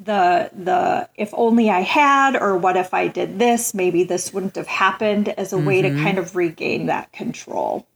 the 0.00 0.50
the 0.54 1.08
if 1.16 1.30
only 1.34 1.70
I 1.70 1.80
had, 1.82 2.36
or 2.36 2.58
what 2.58 2.76
if 2.76 2.94
I 2.94 3.08
did 3.08 3.38
this? 3.40 3.74
Maybe 3.74 4.04
this 4.04 4.32
wouldn't 4.34 4.56
have 4.56 4.68
happened 4.68 5.30
as 5.30 5.52
a 5.54 5.60
way 5.60 5.82
to 5.82 5.90
kind 5.92 6.18
of 6.18 6.36
regain 6.36 6.86
that 6.86 7.12
control. 7.12 7.86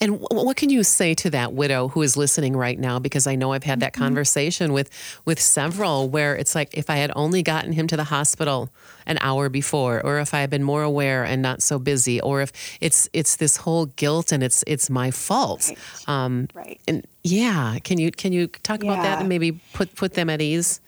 And 0.00 0.20
what 0.20 0.56
can 0.56 0.70
you 0.70 0.84
say 0.84 1.14
to 1.14 1.30
that 1.30 1.52
widow 1.54 1.88
who 1.88 2.02
is 2.02 2.16
listening 2.16 2.56
right 2.56 2.78
now? 2.78 2.98
Because 2.98 3.26
I 3.26 3.34
know 3.36 3.52
I've 3.52 3.64
had 3.64 3.80
that 3.80 3.92
Mm-hmm. 3.96 4.02
conversation 4.04 4.72
with 4.72 4.90
with 5.24 5.40
several 5.40 6.08
where 6.08 6.36
it's 6.36 6.54
like 6.54 6.76
if 6.76 6.90
I 6.90 6.96
had 6.96 7.12
only 7.16 7.42
gotten 7.42 7.72
him 7.72 7.86
to 7.88 7.96
the 7.96 8.04
hospital 8.04 8.70
an 9.06 9.18
hour 9.20 9.48
before, 9.48 10.02
or 10.04 10.18
if 10.20 10.34
I 10.34 10.40
had 10.40 10.50
been 10.50 10.64
more 10.64 10.82
aware 10.82 11.24
and 11.24 11.42
not 11.42 11.62
so 11.62 11.78
busy, 11.78 12.20
or 12.20 12.42
if 12.42 12.52
it's 12.80 13.08
it's 13.12 13.36
this 13.36 13.58
whole 13.58 13.86
guilt 13.86 14.32
and 14.32 14.42
it's 14.42 14.64
it's 14.66 14.90
my 14.90 15.10
fault. 15.10 15.62
Right. 15.68 15.78
Um, 16.06 16.48
Right. 16.54 16.80
and 16.88 17.06
yeah, 17.22 17.78
can 17.84 17.98
you 17.98 18.10
can 18.10 18.32
you 18.32 18.48
talk 18.48 18.82
about 18.82 19.00
that 19.02 19.20
and 19.20 19.28
maybe 19.28 19.52
put 19.72 19.94
put 19.96 20.14
them 20.14 20.30
at 20.30 20.42
ease? 20.42 20.80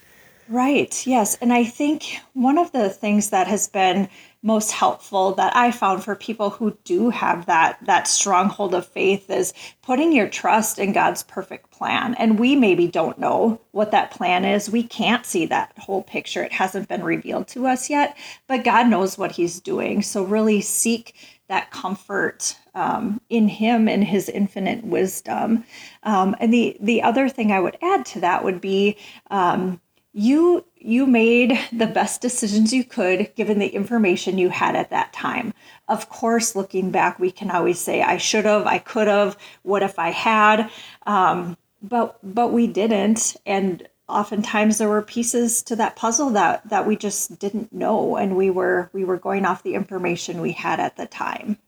Right. 0.49 1.05
Yes. 1.07 1.37
And 1.41 1.53
I 1.53 1.65
think 1.65 2.19
one 2.35 2.57
of 2.57 2.71
the 2.71 2.89
things 2.89 3.31
that 3.31 3.49
has 3.49 3.67
been 3.67 4.09
most 4.43 4.71
helpful 4.71 5.33
that 5.35 5.57
I 5.57 5.73
found 5.73 6.05
for 6.05 6.15
people 6.15 6.51
who 6.51 6.79
do 6.85 7.11
have 7.11 7.47
that 7.47 7.79
that 7.83 8.07
stronghold 8.07 8.73
of 8.73 8.87
faith 8.87 9.29
is 9.29 9.53
putting 9.83 10.13
your 10.13 10.29
trust 10.29 10.79
in 10.79 10.93
God's 10.93 11.25
perfect 11.25 11.73
plan. 11.73 12.15
And 12.15 12.39
we 12.39 12.55
maybe 12.55 12.87
don't 12.87 13.19
know 13.19 13.61
what 13.73 13.91
that 13.91 14.13
plan 14.13 14.45
is. 14.45 14.71
We 14.71 14.85
can't 14.85 15.27
see 15.27 15.47
that 15.47 15.73
whole 15.79 16.05
picture. 16.05 16.45
It 16.45 16.53
hasn't 16.53 16.89
been 16.89 17.03
revealed 17.03 17.49
to 17.49 17.67
us 17.67 17.91
yet, 17.91 18.17
but 18.47 18.63
God 18.63 18.87
knows 18.87 19.19
what 19.19 19.33
he's 19.33 19.59
doing. 19.61 20.01
So 20.01 20.23
really 20.23 20.61
seek 20.61 21.17
that 21.49 21.73
comfort 21.73 22.57
um, 22.77 23.21
in 23.31 23.49
him 23.49 23.89
and 23.89 24.05
his 24.05 24.29
infinite 24.29 24.85
wisdom. 24.85 25.65
Um, 26.05 26.37
and 26.39 26.55
the 26.55 26.77
the 26.81 27.03
other 27.03 27.29
thing 27.29 27.51
I 27.51 27.59
would 27.59 27.79
add 27.83 28.07
to 28.07 28.21
that 28.21 28.45
would 28.45 28.61
be 28.61 28.97
um, 29.29 29.81
you 30.17 30.65
you 30.79 31.07
made 31.07 31.59
the 31.73 31.87
best 31.87 32.23
decisions 32.23 32.73
you 32.73 32.83
could 32.85 33.35
given 33.35 33.59
the 33.59 33.67
information 33.69 34.39
you 34.39 34.49
had 34.49 34.75
at 34.75 34.89
that 34.89 35.13
time. 35.13 35.53
Of 35.89 36.09
course 36.09 36.57
looking 36.57 36.91
back 36.91 37.19
we 37.19 37.31
can 37.31 37.51
always 37.51 37.79
say 37.79 38.01
i 38.03 38.17
should 38.17 38.47
have 38.47 38.67
i 38.67 38.79
could 38.79 39.09
have 39.09 39.37
what 39.63 39.83
if 39.83 39.99
i 39.99 40.09
had? 40.11 40.71
Um, 41.07 41.59
but 41.83 42.19
but 42.23 42.51
we 42.51 42.67
didn't. 42.67 43.37
And 43.45 43.87
oftentimes 44.09 44.79
there 44.79 44.89
were 44.89 45.03
pieces 45.03 45.63
to 45.65 45.77
that 45.77 45.97
puzzle 45.97 46.31
that 46.31 46.67
that 46.71 46.87
we 46.87 46.97
just 46.97 47.39
didn't 47.39 47.75
know 47.75 48.17
and 48.17 48.37
we 48.37 48.49
were 48.49 48.89
we 48.95 49.05
were 49.05 49.19
going 49.19 49.45
off 49.45 49.63
the 49.65 49.75
information 49.75 50.41
we 50.41 50.53
had 50.53 50.81
at 50.81 50.97
the 50.97 51.07
time. 51.07 51.59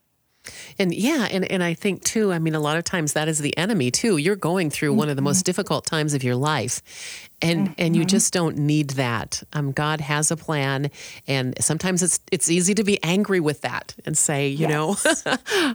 And 0.78 0.94
yeah, 0.94 1.28
and, 1.30 1.50
and 1.50 1.62
I 1.62 1.74
think 1.74 2.04
too, 2.04 2.32
I 2.32 2.38
mean, 2.38 2.54
a 2.54 2.60
lot 2.60 2.76
of 2.76 2.84
times 2.84 3.12
that 3.12 3.28
is 3.28 3.40
the 3.40 3.56
enemy 3.56 3.90
too. 3.90 4.16
You're 4.16 4.36
going 4.36 4.70
through 4.70 4.94
one 4.94 5.08
of 5.08 5.16
the 5.16 5.22
most 5.22 5.44
difficult 5.44 5.84
times 5.84 6.14
of 6.14 6.22
your 6.22 6.36
life. 6.36 7.27
And 7.40 7.72
and 7.78 7.94
you 7.94 8.04
just 8.04 8.32
don't 8.32 8.56
need 8.58 8.90
that. 8.90 9.44
Um, 9.52 9.70
God 9.70 10.00
has 10.00 10.32
a 10.32 10.36
plan, 10.36 10.90
and 11.28 11.54
sometimes 11.60 12.02
it's 12.02 12.18
it's 12.32 12.50
easy 12.50 12.74
to 12.74 12.82
be 12.82 13.00
angry 13.04 13.38
with 13.38 13.60
that 13.60 13.94
and 14.04 14.18
say, 14.18 14.48
you 14.48 14.66
know, 14.66 14.96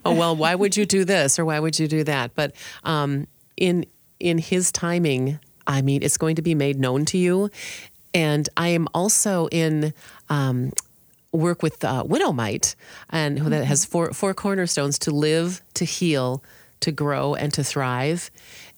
oh 0.04 0.14
well, 0.14 0.36
why 0.36 0.56
would 0.56 0.76
you 0.76 0.86
do 0.86 1.06
this 1.06 1.40
or 1.40 1.46
why 1.46 1.62
would 1.62 1.80
you 1.80 1.88
do 1.88 2.04
that? 2.04 2.36
But 2.36 2.54
um, 2.84 3.28
in 3.56 3.86
in 4.20 4.40
His 4.40 4.74
timing, 4.74 5.40
I 5.66 5.82
mean, 5.82 6.04
it's 6.04 6.18
going 6.18 6.36
to 6.36 6.42
be 6.42 6.54
made 6.54 6.80
known 6.80 7.06
to 7.06 7.18
you. 7.18 7.50
And 8.14 8.48
I 8.58 8.68
am 8.70 8.88
also 8.94 9.48
in 9.48 9.94
um, 10.30 10.74
work 11.32 11.64
with 11.64 11.84
uh, 11.84 12.04
WidowMight, 12.04 12.76
and 13.10 13.40
who 13.40 13.50
that 13.50 13.66
has 13.66 13.86
four 13.86 14.14
four 14.14 14.34
cornerstones 14.34 15.00
to 15.00 15.12
live, 15.12 15.62
to 15.74 15.86
heal, 15.86 16.44
to 16.82 16.92
grow, 16.92 17.34
and 17.36 17.52
to 17.54 17.64
thrive. 17.64 18.30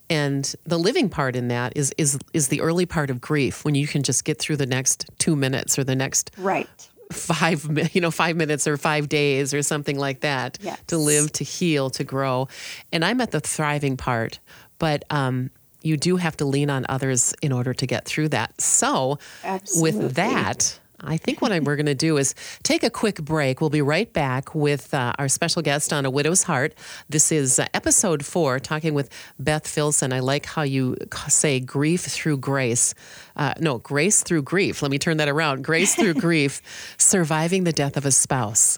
And 0.10 0.54
the 0.66 0.78
living 0.78 1.10
part 1.10 1.36
in 1.36 1.48
that 1.48 1.74
is 1.76 1.94
is 1.98 2.18
is 2.34 2.50
the 2.50 2.62
early 2.62 2.86
part 2.86 3.10
of 3.10 3.20
grief 3.22 3.66
when 3.66 3.76
you 3.76 3.88
can 3.88 4.04
just 4.04 4.24
get 4.26 4.38
through 4.40 4.58
the 4.58 4.66
next 4.66 5.06
two 5.18 5.36
minutes 5.36 5.80
or 5.80 5.84
the 5.84 5.96
next 5.96 6.32
right 6.38 6.68
five 7.12 7.68
you 7.94 8.02
know 8.02 8.12
five 8.12 8.36
minutes 8.36 8.68
or 8.68 8.78
five 8.78 9.08
days 9.10 9.54
or 9.54 9.62
something 9.62 9.98
like 9.98 10.22
that 10.22 10.58
Yes. 10.62 10.80
to 10.88 10.98
live 10.98 11.32
to 11.34 11.44
heal 11.44 11.92
to 11.92 12.04
grow 12.04 12.48
and 12.92 13.06
i'm 13.06 13.22
at 13.22 13.30
the 13.30 13.40
thriving 13.40 13.96
part 13.96 14.40
but 14.80 15.04
um, 15.12 15.52
you 15.84 15.98
do 15.98 16.16
have 16.18 16.36
to 16.38 16.46
lean 16.46 16.72
on 16.72 16.84
others 16.90 17.34
in 17.44 17.52
order 17.52 17.74
to 17.76 17.86
get 17.86 18.06
through 18.06 18.30
that 18.30 18.60
so 18.60 19.20
Absolutely. 19.44 20.00
with 20.06 20.16
that 20.16 20.80
I 21.00 21.18
think 21.18 21.42
what 21.42 21.52
I, 21.52 21.60
we're 21.60 21.76
going 21.76 21.86
to 21.88 21.96
do 21.96 22.18
is 22.18 22.34
take 22.64 22.84
a 22.84 22.90
quick 22.90 23.22
break. 23.22 23.62
We'll 23.62 23.70
be 23.70 23.82
right 23.82 24.12
back 24.12 24.56
with 24.56 24.94
uh, 24.94 25.14
our 25.20 25.28
special 25.28 25.62
guest 25.62 25.92
on 25.92 26.06
A 26.06 26.10
Widow's 26.10 26.44
Heart. 26.44 26.74
This 27.10 27.32
is 27.32 27.60
uh, 27.60 27.68
episode 27.74 28.26
four, 28.26 28.60
talking 28.60 28.94
with 28.94 29.10
Beth 29.38 29.66
Filzen. 29.66 30.14
I 30.14 30.20
like 30.20 30.46
how 30.46 30.62
you 30.62 30.96
say 31.28 31.60
grief 31.60 32.02
through 32.02 32.38
grace. 32.38 32.94
Uh, 33.36 33.54
no, 33.60 33.78
grace 33.80 34.24
through 34.24 34.44
grief. 34.44 34.82
Let 34.82 34.92
me 34.92 34.98
turn 34.98 35.18
that 35.18 35.28
around. 35.28 35.64
Grace 35.64 35.96
through 35.96 36.14
grief, 36.26 36.62
surviving 36.98 37.66
the 37.66 37.74
death 37.74 37.98
of 37.98 38.06
a 38.06 38.12
spouse. 38.12 38.78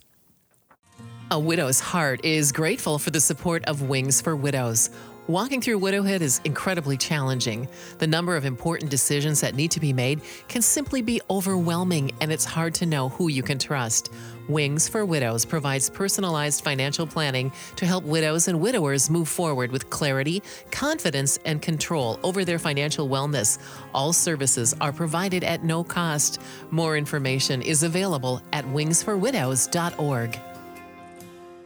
A 1.30 1.40
Widow's 1.40 1.82
Heart 1.82 2.24
is 2.24 2.52
grateful 2.52 3.00
for 3.00 3.10
the 3.10 3.20
support 3.20 3.66
of 3.66 3.82
Wings 3.82 4.22
for 4.22 4.36
Widows. 4.36 4.90
Walking 5.28 5.60
through 5.60 5.80
widowhood 5.80 6.22
is 6.22 6.40
incredibly 6.46 6.96
challenging. 6.96 7.68
The 7.98 8.08
number 8.08 8.38
of 8.38 8.46
important 8.46 8.90
decisions 8.90 9.42
that 9.42 9.56
need 9.56 9.72
to 9.72 9.82
be 9.82 9.92
made 9.92 10.22
can 10.48 10.62
simply 10.62 11.02
be 11.02 11.20
overwhelming, 11.30 12.12
and 12.22 12.32
it's 12.32 12.46
hard 12.46 12.74
to 12.76 12.86
know 12.86 13.10
who 13.10 13.28
you 13.28 13.44
can 13.44 13.60
trust. 13.60 14.10
Wings 14.48 14.88
for 14.88 15.04
Widows 15.04 15.44
provides 15.44 15.90
personalized 15.90 16.64
financial 16.64 17.06
planning 17.06 17.52
to 17.76 17.86
help 17.86 18.06
widows 18.06 18.48
and 18.48 18.62
widowers 18.62 19.10
move 19.10 19.28
forward 19.28 19.70
with 19.70 19.90
clarity, 19.90 20.42
confidence, 20.72 21.38
and 21.44 21.62
control 21.62 22.22
over 22.24 22.46
their 22.46 22.58
financial 22.58 23.10
wellness. 23.10 23.60
All 23.94 24.14
services 24.14 24.74
are 24.80 24.94
provided 24.94 25.44
at 25.44 25.62
no 25.62 25.84
cost. 25.84 26.40
More 26.72 26.96
information 26.96 27.62
is 27.62 27.84
available 27.84 28.42
at 28.54 28.64
wingsforwidows.org. 28.64 30.40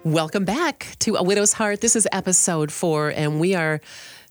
Welcome 0.03 0.45
back 0.45 0.95
to 0.99 1.15
A 1.15 1.21
Widow's 1.21 1.53
Heart. 1.53 1.81
This 1.81 1.95
is 1.95 2.07
episode 2.11 2.71
four, 2.71 3.09
and 3.09 3.39
we 3.39 3.53
are 3.53 3.81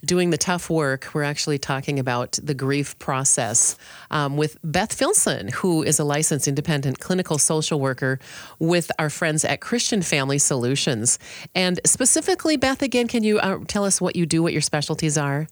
doing 0.04 0.30
the 0.30 0.36
tough 0.36 0.68
work. 0.68 1.08
We're 1.14 1.22
actually 1.22 1.58
talking 1.58 2.00
about 2.00 2.40
the 2.42 2.54
grief 2.54 2.98
process 2.98 3.76
um, 4.10 4.36
with 4.36 4.58
Beth 4.64 4.98
Filzen, 4.98 5.52
who 5.52 5.84
is 5.84 6.00
a 6.00 6.04
licensed 6.04 6.48
independent 6.48 6.98
clinical 6.98 7.38
social 7.38 7.78
worker 7.78 8.18
with 8.58 8.90
our 8.98 9.08
friends 9.08 9.44
at 9.44 9.60
Christian 9.60 10.02
Family 10.02 10.38
Solutions. 10.38 11.20
And 11.54 11.78
specifically, 11.86 12.56
Beth, 12.56 12.82
again, 12.82 13.06
can 13.06 13.22
you 13.22 13.38
uh, 13.38 13.60
tell 13.68 13.84
us 13.84 14.00
what 14.00 14.16
you 14.16 14.26
do, 14.26 14.42
what 14.42 14.52
your 14.52 14.62
specialties 14.62 15.16
are? 15.16 15.46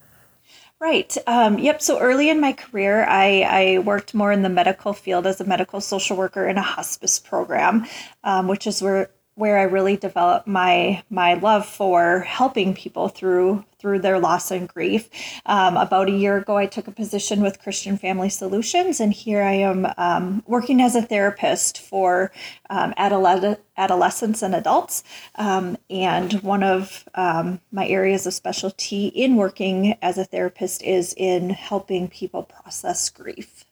Right. 0.80 1.16
Um, 1.28 1.60
yep. 1.60 1.80
So 1.80 2.00
early 2.00 2.28
in 2.28 2.40
my 2.40 2.54
career, 2.54 3.04
I, 3.04 3.42
I 3.42 3.78
worked 3.78 4.14
more 4.14 4.32
in 4.32 4.42
the 4.42 4.48
medical 4.48 4.92
field 4.92 5.28
as 5.28 5.40
a 5.40 5.44
medical 5.44 5.80
social 5.80 6.16
worker 6.16 6.48
in 6.48 6.58
a 6.58 6.62
hospice 6.62 7.20
program, 7.20 7.86
um, 8.24 8.48
which 8.48 8.66
is 8.66 8.82
where 8.82 9.10
where 9.38 9.56
I 9.56 9.62
really 9.62 9.96
developed 9.96 10.48
my 10.48 11.02
my 11.10 11.34
love 11.34 11.64
for 11.64 12.20
helping 12.20 12.74
people 12.74 13.08
through 13.08 13.64
through 13.78 14.00
their 14.00 14.18
loss 14.18 14.50
and 14.50 14.68
grief. 14.68 15.08
Um, 15.46 15.76
about 15.76 16.08
a 16.08 16.12
year 16.12 16.38
ago, 16.38 16.56
I 16.56 16.66
took 16.66 16.88
a 16.88 16.90
position 16.90 17.40
with 17.40 17.62
Christian 17.62 17.96
Family 17.96 18.28
Solutions, 18.28 18.98
and 18.98 19.12
here 19.12 19.42
I 19.42 19.52
am 19.52 19.86
um, 19.96 20.42
working 20.46 20.80
as 20.82 20.96
a 20.96 21.02
therapist 21.02 21.78
for 21.78 22.32
um, 22.68 22.92
adolescent 22.96 23.60
adolescents 23.76 24.42
and 24.42 24.56
adults. 24.56 25.04
Um, 25.36 25.78
and 25.88 26.32
one 26.42 26.64
of 26.64 27.08
um, 27.14 27.60
my 27.70 27.86
areas 27.86 28.26
of 28.26 28.34
specialty 28.34 29.06
in 29.06 29.36
working 29.36 29.96
as 30.02 30.18
a 30.18 30.24
therapist 30.24 30.82
is 30.82 31.14
in 31.16 31.50
helping 31.50 32.08
people 32.08 32.42
process 32.42 33.08
grief. 33.08 33.67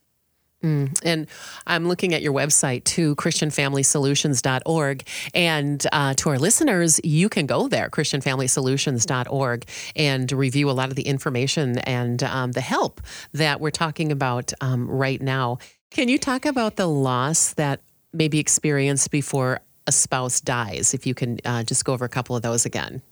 Mm, 0.67 0.99
and 1.05 1.29
I'm 1.67 1.87
looking 1.87 2.13
at 2.13 2.23
your 2.23 2.33
website 2.33 2.83
too, 2.83 3.15
ChristianFamilySolutions.org. 3.17 5.07
And 5.33 5.87
uh, 5.93 6.15
to 6.15 6.31
our 6.31 6.39
listeners, 6.39 7.01
you 7.05 7.29
can 7.29 7.47
go 7.47 7.69
there, 7.69 7.89
ChristianFamilySolutions.org, 7.89 9.65
and 9.95 10.33
review 10.33 10.69
a 10.69 10.73
lot 10.73 10.89
of 10.89 10.97
the 10.97 11.07
information 11.07 11.79
and 11.79 12.23
um, 12.25 12.53
the 12.53 12.61
help 12.61 13.01
that 13.33 13.61
we're 13.61 13.71
talking 13.71 14.11
about 14.11 14.53
um, 14.61 14.91
right 14.91 15.21
now. 15.21 15.59
Can 15.91 16.09
you 16.09 16.19
talk 16.19 16.45
about 16.45 16.75
the 16.75 16.89
loss 16.89 17.53
that 17.55 17.81
may 18.13 18.27
be 18.27 18.41
experienced 18.41 19.13
before 19.13 19.61
a 19.87 19.93
spouse 19.93 20.41
dies? 20.41 20.95
If 20.95 21.07
you 21.07 21.15
can 21.15 21.39
uh, 21.45 21.63
just 21.63 21.85
go 21.85 21.93
over 21.93 22.05
a 22.05 22.09
couple 22.09 22.35
of 22.35 22.43
those 22.43 22.67
again. 22.67 23.03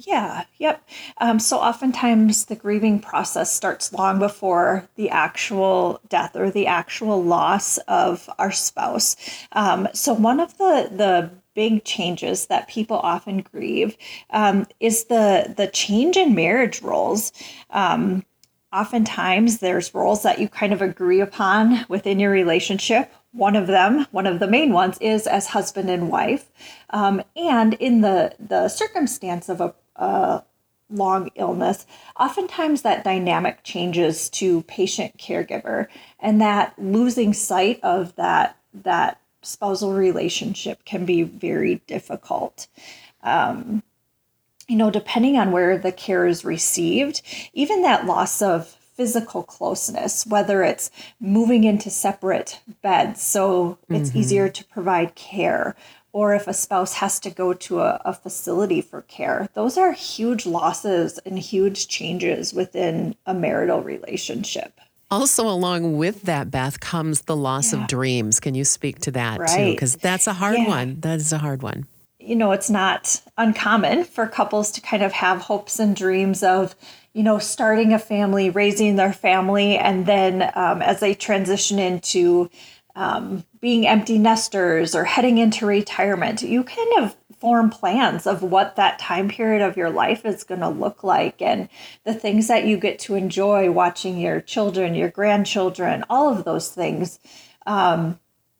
Yeah, 0.00 0.44
yep. 0.58 0.88
Um, 1.18 1.40
so 1.40 1.58
oftentimes 1.58 2.44
the 2.44 2.54
grieving 2.54 3.00
process 3.00 3.52
starts 3.52 3.92
long 3.92 4.20
before 4.20 4.88
the 4.94 5.10
actual 5.10 6.00
death 6.08 6.36
or 6.36 6.52
the 6.52 6.68
actual 6.68 7.20
loss 7.24 7.78
of 7.88 8.30
our 8.38 8.52
spouse. 8.52 9.16
Um, 9.52 9.88
so 9.92 10.12
one 10.12 10.38
of 10.38 10.56
the 10.58 10.88
the 10.92 11.30
big 11.54 11.82
changes 11.84 12.46
that 12.46 12.68
people 12.68 12.98
often 12.98 13.40
grieve 13.40 13.96
um, 14.30 14.66
is 14.78 15.06
the 15.06 15.52
the 15.56 15.66
change 15.66 16.16
in 16.16 16.32
marriage 16.32 16.80
roles. 16.80 17.32
Um, 17.70 18.24
oftentimes 18.72 19.58
there's 19.58 19.94
roles 19.94 20.22
that 20.22 20.38
you 20.38 20.48
kind 20.48 20.72
of 20.72 20.80
agree 20.80 21.20
upon 21.20 21.84
within 21.88 22.20
your 22.20 22.30
relationship 22.30 23.10
one 23.32 23.56
of 23.56 23.66
them, 23.66 24.06
one 24.10 24.26
of 24.26 24.40
the 24.40 24.46
main 24.48 24.72
ones, 24.72 24.98
is 25.00 25.26
as 25.26 25.48
husband 25.48 25.90
and 25.90 26.10
wife. 26.10 26.50
Um, 26.90 27.22
and 27.36 27.74
in 27.74 28.00
the, 28.00 28.34
the 28.38 28.68
circumstance 28.68 29.48
of 29.48 29.60
a, 29.60 29.74
a 29.98 30.42
long 30.90 31.30
illness, 31.34 31.86
oftentimes 32.18 32.82
that 32.82 33.04
dynamic 33.04 33.62
changes 33.62 34.30
to 34.30 34.62
patient 34.62 35.18
caregiver, 35.18 35.86
and 36.18 36.40
that 36.40 36.74
losing 36.78 37.32
sight 37.34 37.80
of 37.82 38.14
that 38.16 38.56
that 38.72 39.20
spousal 39.42 39.92
relationship 39.92 40.84
can 40.84 41.04
be 41.04 41.22
very 41.22 41.76
difficult. 41.86 42.68
Um, 43.22 43.82
you 44.68 44.76
know, 44.76 44.90
depending 44.90 45.36
on 45.36 45.50
where 45.50 45.78
the 45.78 45.92
care 45.92 46.26
is 46.26 46.44
received, 46.44 47.22
even 47.54 47.82
that 47.82 48.04
loss 48.04 48.42
of 48.42 48.68
physical 48.98 49.44
closeness, 49.44 50.26
whether 50.26 50.62
it's 50.64 50.90
moving 51.20 51.64
into 51.64 51.88
separate 51.88 52.60
beds 52.82 53.22
so 53.22 53.78
it's 53.88 54.10
mm-hmm. 54.10 54.18
easier 54.18 54.48
to 54.48 54.64
provide 54.64 55.14
care, 55.14 55.76
or 56.12 56.34
if 56.34 56.46
a 56.46 56.54
spouse 56.54 56.94
has 56.94 57.20
to 57.20 57.30
go 57.30 57.52
to 57.52 57.80
a, 57.80 58.00
a, 58.04 58.12
facility 58.12 58.80
for 58.80 59.02
care. 59.02 59.48
Those 59.54 59.76
are 59.76 59.92
huge 59.92 60.46
losses 60.46 61.18
and 61.18 61.38
huge 61.38 61.88
changes 61.88 62.54
within 62.54 63.14
a 63.26 63.34
marital 63.34 63.82
relationship. 63.82 64.80
Also, 65.10 65.48
along 65.48 65.96
with 65.96 66.22
that, 66.22 66.50
Beth, 66.50 66.80
comes 66.80 67.22
the 67.22 67.36
loss 67.36 67.72
yeah. 67.72 67.80
of 67.80 67.88
dreams. 67.88 68.40
Can 68.40 68.54
you 68.54 68.64
speak 68.64 68.98
to 69.00 69.10
that 69.12 69.40
right. 69.40 69.48
too? 69.48 69.72
Because 69.72 69.96
that's 69.96 70.26
a 70.26 70.34
hard 70.34 70.58
yeah. 70.58 70.68
one. 70.68 71.00
That 71.00 71.18
is 71.18 71.32
a 71.32 71.38
hard 71.38 71.62
one. 71.62 71.86
You 72.18 72.36
know, 72.36 72.52
it's 72.52 72.68
not 72.68 73.22
uncommon 73.38 74.04
for 74.04 74.26
couples 74.26 74.70
to 74.72 74.82
kind 74.82 75.02
of 75.02 75.12
have 75.12 75.40
hopes 75.40 75.78
and 75.78 75.96
dreams 75.96 76.42
of, 76.42 76.74
you 77.14 77.22
know, 77.22 77.38
starting 77.38 77.94
a 77.94 77.98
family, 77.98 78.50
raising 78.50 78.96
their 78.96 79.14
family, 79.14 79.78
and 79.78 80.04
then 80.04 80.50
um, 80.54 80.82
as 80.82 81.00
they 81.00 81.14
transition 81.14 81.78
into 81.78 82.50
um, 82.96 83.44
being 83.60 83.86
empty 83.86 84.18
nesters 84.18 84.94
or 84.94 85.04
heading 85.04 85.38
into 85.38 85.66
retirement, 85.66 86.42
you 86.42 86.64
kind 86.64 86.98
of 86.98 87.16
form 87.38 87.70
plans 87.70 88.26
of 88.26 88.42
what 88.42 88.76
that 88.76 88.98
time 88.98 89.28
period 89.28 89.62
of 89.62 89.76
your 89.76 89.90
life 89.90 90.26
is 90.26 90.42
going 90.42 90.60
to 90.60 90.68
look 90.68 91.04
like 91.04 91.40
and 91.40 91.68
the 92.04 92.12
things 92.12 92.48
that 92.48 92.64
you 92.64 92.76
get 92.76 92.98
to 92.98 93.14
enjoy 93.14 93.70
watching 93.70 94.18
your 94.18 94.40
children, 94.40 94.94
your 94.94 95.08
grandchildren, 95.08 96.04
all 96.10 96.36
of 96.36 96.44
those 96.44 96.70
things. 96.70 97.20
Um, 97.66 98.18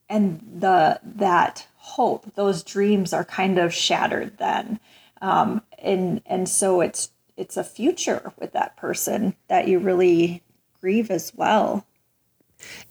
and 0.08 0.40
the 0.60 1.00
that 1.02 1.66
hope, 1.76 2.34
those 2.34 2.62
dreams 2.62 3.12
are 3.12 3.24
kind 3.24 3.58
of 3.58 3.74
shattered 3.74 4.38
then. 4.38 4.78
Um, 5.20 5.62
and 5.78 6.22
and 6.26 6.48
so 6.48 6.80
it's 6.80 7.10
it's 7.36 7.56
a 7.56 7.64
future 7.64 8.32
with 8.38 8.52
that 8.52 8.76
person 8.76 9.34
that 9.48 9.68
you 9.68 9.78
really 9.78 10.42
grieve 10.80 11.10
as 11.10 11.32
well. 11.34 11.84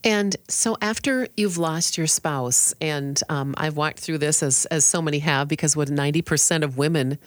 And 0.03 0.35
so, 0.47 0.77
after 0.81 1.27
you've 1.35 1.57
lost 1.57 1.97
your 1.97 2.07
spouse, 2.07 2.73
and 2.79 3.21
um, 3.29 3.53
I've 3.57 3.75
walked 3.75 3.99
through 3.99 4.19
this 4.19 4.41
as, 4.41 4.65
as 4.67 4.85
so 4.85 5.01
many 5.01 5.19
have, 5.19 5.47
because 5.47 5.75
what 5.75 5.89
ninety 5.89 6.21
percent 6.21 6.63
of 6.63 6.77
women 6.77 7.17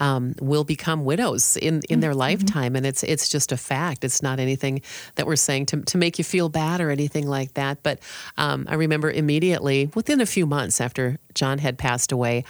um, 0.00 0.34
will 0.40 0.64
become 0.64 1.04
widows 1.04 1.56
in, 1.56 1.82
in 1.88 2.00
their 2.00 2.10
mm-hmm. 2.10 2.20
lifetime, 2.20 2.74
and 2.74 2.86
it's 2.86 3.02
it's 3.02 3.28
just 3.28 3.52
a 3.52 3.56
fact. 3.56 4.04
It's 4.04 4.22
not 4.22 4.40
anything 4.40 4.82
that 5.16 5.26
we're 5.26 5.36
saying 5.36 5.66
to 5.66 5.82
to 5.82 5.98
make 5.98 6.18
you 6.18 6.24
feel 6.24 6.48
bad 6.48 6.80
or 6.80 6.90
anything 6.90 7.26
like 7.26 7.54
that. 7.54 7.82
But 7.82 8.00
um, 8.36 8.66
I 8.68 8.74
remember 8.74 9.10
immediately, 9.10 9.90
within 9.94 10.20
a 10.20 10.26
few 10.26 10.46
months 10.46 10.80
after 10.80 11.18
John 11.34 11.58
had 11.58 11.78
passed 11.78 12.12
away, 12.12 12.44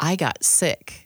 I 0.00 0.16
got 0.16 0.42
sick 0.42 1.01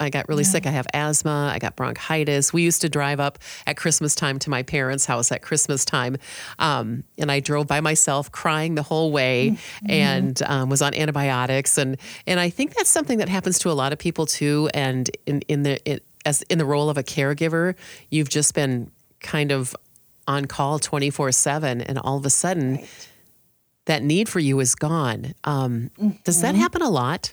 I 0.00 0.10
got 0.10 0.28
really 0.28 0.42
yeah. 0.42 0.50
sick. 0.50 0.66
I 0.66 0.70
have 0.70 0.86
asthma. 0.94 1.50
I 1.52 1.58
got 1.58 1.76
bronchitis. 1.76 2.52
We 2.52 2.62
used 2.62 2.80
to 2.82 2.88
drive 2.88 3.20
up 3.20 3.38
at 3.66 3.76
Christmas 3.76 4.14
time 4.14 4.38
to 4.40 4.50
my 4.50 4.62
parents' 4.62 5.06
house 5.06 5.32
at 5.32 5.42
Christmas 5.42 5.84
time, 5.84 6.16
um, 6.58 7.04
and 7.18 7.30
I 7.30 7.40
drove 7.40 7.66
by 7.66 7.80
myself, 7.80 8.30
crying 8.32 8.74
the 8.74 8.82
whole 8.82 9.10
way, 9.12 9.50
mm-hmm. 9.50 9.90
and 9.90 10.42
um, 10.42 10.68
was 10.68 10.82
on 10.82 10.94
antibiotics. 10.94 11.78
and 11.78 11.96
And 12.26 12.40
I 12.40 12.50
think 12.50 12.74
that's 12.74 12.90
something 12.90 13.18
that 13.18 13.28
happens 13.28 13.58
to 13.60 13.70
a 13.70 13.72
lot 13.72 13.92
of 13.92 13.98
people 13.98 14.26
too. 14.26 14.68
And 14.74 15.10
in 15.26 15.42
in 15.48 15.62
the 15.62 16.00
as 16.24 16.42
in 16.42 16.58
the 16.58 16.64
role 16.64 16.90
of 16.90 16.98
a 16.98 17.02
caregiver, 17.02 17.74
you've 18.10 18.28
just 18.28 18.54
been 18.54 18.90
kind 19.20 19.52
of 19.52 19.74
on 20.26 20.44
call 20.46 20.78
twenty 20.78 21.10
four 21.10 21.32
seven, 21.32 21.80
and 21.80 21.98
all 21.98 22.16
of 22.16 22.26
a 22.26 22.30
sudden. 22.30 22.76
Right. 22.76 23.08
That 23.86 24.02
need 24.02 24.28
for 24.28 24.38
you 24.38 24.60
is 24.60 24.74
gone. 24.74 25.32
Um, 25.44 25.90
mm-hmm. 25.98 26.10
Does 26.22 26.42
that 26.42 26.52
mm-hmm. 26.52 26.60
happen 26.60 26.82
a 26.82 26.90
lot? 26.90 27.32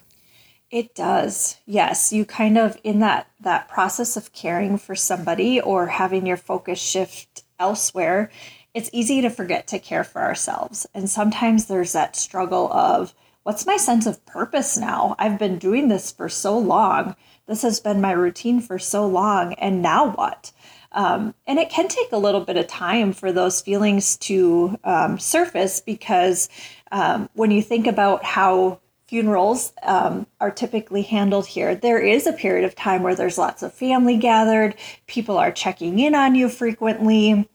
It 0.70 0.94
does. 0.94 1.58
Yes, 1.64 2.12
you 2.12 2.24
kind 2.24 2.58
of 2.58 2.76
in 2.82 2.98
that 2.98 3.28
that 3.40 3.68
process 3.68 4.16
of 4.16 4.32
caring 4.32 4.78
for 4.78 4.96
somebody 4.96 5.60
or 5.60 5.86
having 5.86 6.26
your 6.26 6.36
focus 6.36 6.80
shift 6.80 7.44
elsewhere, 7.58 8.30
it's 8.74 8.90
easy 8.92 9.20
to 9.20 9.30
forget 9.30 9.68
to 9.68 9.78
care 9.78 10.04
for 10.04 10.22
ourselves. 10.22 10.86
And 10.92 11.08
sometimes 11.08 11.66
there's 11.66 11.92
that 11.92 12.16
struggle 12.16 12.72
of 12.72 13.14
what's 13.44 13.64
my 13.64 13.76
sense 13.76 14.06
of 14.06 14.24
purpose 14.26 14.76
now? 14.76 15.14
I've 15.20 15.38
been 15.38 15.58
doing 15.58 15.88
this 15.88 16.10
for 16.10 16.28
so 16.28 16.58
long. 16.58 17.14
This 17.46 17.62
has 17.62 17.78
been 17.78 18.00
my 18.00 18.10
routine 18.10 18.60
for 18.60 18.78
so 18.78 19.06
long 19.06 19.54
and 19.54 19.80
now 19.80 20.10
what? 20.10 20.52
Um, 20.92 21.34
and 21.46 21.58
it 21.58 21.70
can 21.70 21.86
take 21.88 22.10
a 22.10 22.18
little 22.18 22.40
bit 22.40 22.56
of 22.56 22.66
time 22.66 23.12
for 23.12 23.30
those 23.30 23.60
feelings 23.60 24.16
to 24.18 24.78
um, 24.82 25.18
surface 25.18 25.80
because 25.80 26.48
um, 26.90 27.28
when 27.34 27.50
you 27.50 27.62
think 27.62 27.86
about 27.86 28.24
how 28.24 28.80
funerals 29.08 29.72
um, 29.82 30.26
are 30.40 30.50
typically 30.50 31.02
handled 31.02 31.46
here, 31.46 31.74
there 31.74 31.98
is 31.98 32.26
a 32.26 32.32
period 32.32 32.64
of 32.64 32.74
time 32.74 33.02
where 33.02 33.14
there's 33.14 33.38
lots 33.38 33.62
of 33.62 33.72
family 33.72 34.16
gathered, 34.16 34.74
people 35.06 35.38
are 35.38 35.52
checking 35.52 35.98
in 35.98 36.14
on 36.14 36.34
you 36.34 36.48
frequently, 36.48 37.48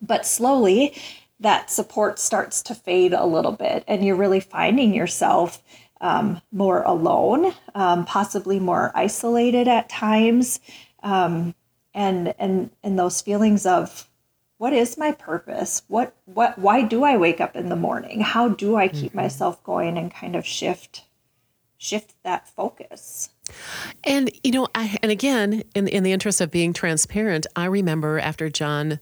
but 0.00 0.26
slowly 0.26 0.94
that 1.40 1.70
support 1.70 2.18
starts 2.18 2.62
to 2.62 2.74
fade 2.74 3.12
a 3.12 3.26
little 3.26 3.52
bit, 3.52 3.84
and 3.88 4.04
you're 4.04 4.16
really 4.16 4.40
finding 4.40 4.94
yourself 4.94 5.62
um, 6.00 6.40
more 6.52 6.82
alone, 6.82 7.52
um, 7.74 8.04
possibly 8.04 8.58
more 8.58 8.92
isolated 8.94 9.68
at 9.68 9.88
times, 9.88 10.60
um, 11.02 11.54
and 11.94 12.34
and 12.38 12.70
and 12.82 12.98
those 12.98 13.20
feelings 13.20 13.66
of 13.66 14.08
what 14.62 14.72
is 14.72 14.96
my 14.96 15.10
purpose? 15.10 15.82
What 15.88 16.14
what 16.24 16.56
why 16.56 16.82
do 16.82 17.02
i 17.02 17.16
wake 17.16 17.40
up 17.40 17.56
in 17.56 17.68
the 17.68 17.74
morning? 17.74 18.20
How 18.20 18.48
do 18.48 18.76
i 18.76 18.86
keep 18.86 19.08
mm-hmm. 19.08 19.16
myself 19.16 19.60
going 19.64 19.98
and 19.98 20.08
kind 20.08 20.36
of 20.36 20.46
shift 20.46 21.02
shift 21.78 22.14
that 22.22 22.48
focus? 22.48 23.30
And 24.04 24.30
you 24.44 24.52
know 24.52 24.68
I, 24.72 24.96
and 25.02 25.10
again 25.10 25.64
in 25.74 25.88
in 25.88 26.04
the 26.04 26.12
interest 26.12 26.40
of 26.40 26.52
being 26.52 26.72
transparent 26.72 27.44
i 27.56 27.64
remember 27.64 28.20
after 28.20 28.48
john 28.48 29.00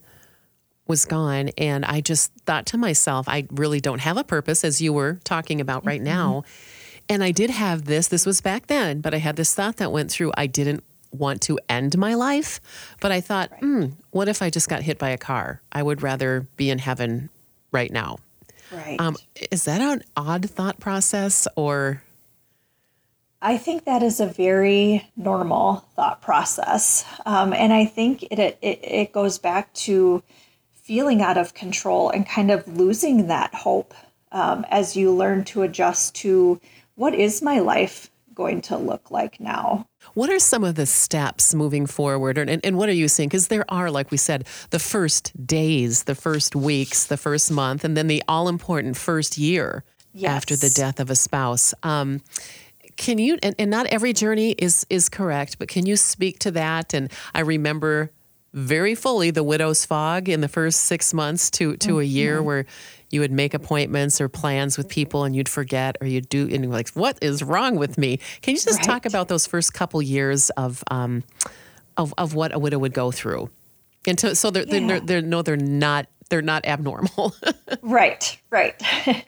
was 0.87 1.05
gone 1.05 1.51
and 1.59 1.85
i 1.85 2.01
just 2.01 2.33
thought 2.47 2.65
to 2.67 2.79
myself 2.79 3.29
i 3.29 3.47
really 3.51 3.83
don't 3.83 4.01
have 4.01 4.17
a 4.17 4.25
purpose 4.25 4.65
as 4.65 4.81
you 4.81 4.95
were 4.95 5.21
talking 5.25 5.61
about 5.61 5.85
right 5.85 6.01
mm-hmm. 6.01 6.05
now. 6.07 6.43
And 7.11 7.23
i 7.23 7.33
did 7.33 7.51
have 7.51 7.85
this 7.85 8.09
this 8.09 8.25
was 8.25 8.41
back 8.41 8.69
then 8.69 9.03
but 9.03 9.13
i 9.13 9.19
had 9.19 9.37
this 9.37 9.55
thought 9.55 9.77
that 9.77 9.93
went 9.93 10.11
through. 10.11 10.33
I 10.39 10.47
didn't 10.47 10.85
want 11.13 11.43
to 11.43 11.59
end 11.69 11.99
my 11.99 12.15
life, 12.15 12.61
but 13.01 13.13
I 13.13 13.21
thought, 13.21 13.51
right. 13.53 13.63
mm, 13.63 13.93
what 14.11 14.29
if 14.29 14.43
I 14.43 14.51
just 14.51 14.69
got 14.69 14.83
hit 14.83 14.99
by 14.99 15.11
a 15.11 15.19
car? 15.19 15.61
I 15.73 15.83
would 15.83 16.03
rather 16.03 16.47
be 16.57 16.71
in 16.71 16.79
heaven 16.79 17.31
right 17.73 17.91
now. 17.91 18.19
Right. 18.73 19.01
Um, 19.01 19.17
is 19.51 19.65
that 19.65 19.81
an 19.81 20.03
odd 20.17 20.49
thought 20.49 20.79
process 20.79 21.49
or? 21.57 22.03
I 23.43 23.57
think 23.57 23.85
that 23.85 24.03
is 24.03 24.21
a 24.21 24.27
very 24.27 25.09
normal 25.17 25.85
thought 25.97 26.21
process. 26.21 27.05
Um, 27.27 27.53
and 27.53 27.73
I 27.73 27.87
think 27.87 28.23
it, 28.25 28.39
it, 28.39 28.59
it 28.63 29.13
goes 29.13 29.39
back 29.39 29.73
to 29.75 30.23
feeling 30.75 31.23
out 31.23 31.39
of 31.39 31.55
control 31.55 32.11
and 32.11 32.29
kind 32.29 32.51
of 32.51 32.67
losing 32.69 33.29
that 33.29 33.55
hope 33.55 33.95
um, 34.33 34.67
as 34.71 34.97
you 34.97 35.13
learn 35.13 35.45
to 35.45 35.63
adjust 35.63 36.15
to 36.17 36.61
what 36.97 37.15
is 37.15 37.43
my 37.43 37.61
life 37.61 38.11
going 38.35 38.61
to 38.61 38.77
look 38.77 39.11
like 39.11 39.41
now. 39.41 39.87
What 40.15 40.31
are 40.31 40.39
some 40.39 40.65
of 40.65 40.75
the 40.75 40.87
steps 40.87 41.55
moving 41.55 41.87
forward? 41.87 42.39
And, 42.39 42.65
and 42.65 42.77
what 42.77 42.89
are 42.89 42.93
you 42.93 43.09
seeing? 43.09 43.29
Because 43.29 43.49
there 43.49 43.65
are, 43.69 43.91
like 43.91 44.11
we 44.11 44.17
said, 44.17 44.47
the 44.71 44.79
first 44.79 45.47
days, 45.47 46.05
the 46.05 46.15
first 46.15 46.57
weeks, 46.57 47.07
the 47.07 47.17
first 47.17 47.51
month, 47.51 47.85
and 47.85 47.97
then 47.97 48.07
the 48.07 48.23
all 48.29 48.49
important 48.49 48.97
first 48.97 49.39
year 49.39 49.85
yes. 50.13 50.31
after 50.31 50.57
the 50.57 50.71
death 50.71 51.01
of 51.01 51.11
a 51.11 51.17
spouse. 51.17 51.75
Um, 51.83 52.23
can 52.97 53.19
you 53.19 53.39
and, 53.43 53.55
and 53.59 53.71
not 53.71 53.87
every 53.87 54.13
journey 54.13 54.51
is 54.59 54.85
is 54.91 55.09
correct 55.09 55.59
but 55.59 55.69
can 55.69 55.87
you 55.87 55.97
speak 55.97 56.39
to 56.39 56.51
that 56.51 56.93
and 56.93 57.11
i 57.35 57.41
remember 57.41 58.11
very 58.53 58.95
fully 58.95 59.31
the 59.31 59.43
widow's 59.43 59.87
fog 59.87 60.29
in 60.29 60.43
the 60.43 60.49
first 60.49 60.81
six 60.81 61.15
months 61.15 61.51
to 61.51 61.77
to 61.79 61.99
a 61.99 62.05
year 62.05 62.37
mm-hmm. 62.37 62.47
where 62.47 62.67
you 63.11 63.21
would 63.21 63.33
make 63.33 63.55
appointments 63.55 64.21
or 64.21 64.29
plans 64.29 64.79
with 64.79 64.89
people 64.89 65.25
and 65.25 65.35
you'd 65.37 65.49
forget 65.49 65.97
or 66.01 66.07
you'd 66.07 66.29
do 66.29 66.43
and 66.43 66.65
you're 66.65 66.73
like 66.73 66.89
what 66.91 67.19
is 67.23 67.43
wrong 67.43 67.77
with 67.77 67.99
me 67.99 68.19
can 68.43 68.55
you 68.55 68.61
just 68.61 68.79
right. 68.79 68.85
talk 68.85 69.07
about 69.07 69.29
those 69.29 69.47
first 69.47 69.75
couple 69.75 70.01
years 70.01 70.51
of 70.51 70.83
um 70.91 71.23
of, 71.97 72.15
of 72.17 72.35
what 72.35 72.55
a 72.55 72.59
widow 72.59 72.79
would 72.79 72.95
go 72.95 73.11
through 73.11 73.51
and 74.07 74.17
to, 74.19 74.35
so 74.35 74.51
they're, 74.51 74.65
yeah. 74.67 74.87
they're, 74.87 75.01
they're 75.01 75.23
no 75.23 75.43
they're 75.43 75.57
not 75.57 76.07
they're 76.29 76.43
not 76.43 76.65
abnormal 76.65 77.35
right 77.83 78.39
right 78.51 78.81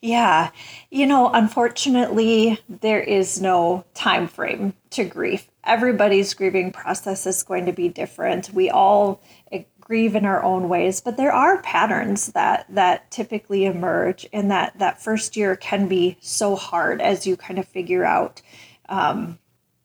yeah 0.00 0.50
you 0.90 1.06
know 1.06 1.30
unfortunately 1.32 2.58
there 2.68 3.00
is 3.00 3.40
no 3.40 3.84
time 3.94 4.26
frame 4.26 4.72
to 4.90 5.04
grief 5.04 5.50
everybody's 5.64 6.34
grieving 6.34 6.72
process 6.72 7.26
is 7.26 7.42
going 7.42 7.66
to 7.66 7.72
be 7.72 7.88
different. 7.88 8.50
We 8.52 8.70
all 8.70 9.20
grieve 9.90 10.14
in 10.14 10.24
our 10.24 10.40
own 10.44 10.68
ways, 10.68 11.00
but 11.00 11.16
there 11.16 11.32
are 11.32 11.60
patterns 11.62 12.28
that 12.28 12.64
that 12.68 13.10
typically 13.10 13.64
emerge, 13.64 14.24
and 14.32 14.48
that 14.48 14.72
that 14.78 15.02
first 15.02 15.36
year 15.36 15.56
can 15.56 15.88
be 15.88 16.16
so 16.20 16.54
hard 16.54 17.00
as 17.00 17.26
you 17.26 17.36
kind 17.36 17.58
of 17.58 17.66
figure 17.66 18.04
out. 18.04 18.40
Um, 18.88 19.38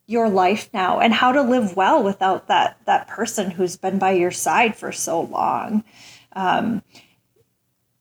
your 0.08 0.30
life 0.30 0.70
now 0.72 1.00
and 1.00 1.12
how 1.12 1.32
to 1.32 1.42
live 1.42 1.76
well 1.76 2.04
without 2.04 2.48
that 2.48 2.78
that 2.86 3.08
person 3.08 3.50
who's 3.50 3.76
been 3.76 3.98
by 3.98 4.12
your 4.12 4.30
side 4.30 4.76
for 4.76 4.92
so 4.92 5.22
long 5.22 5.84
um, 6.34 6.84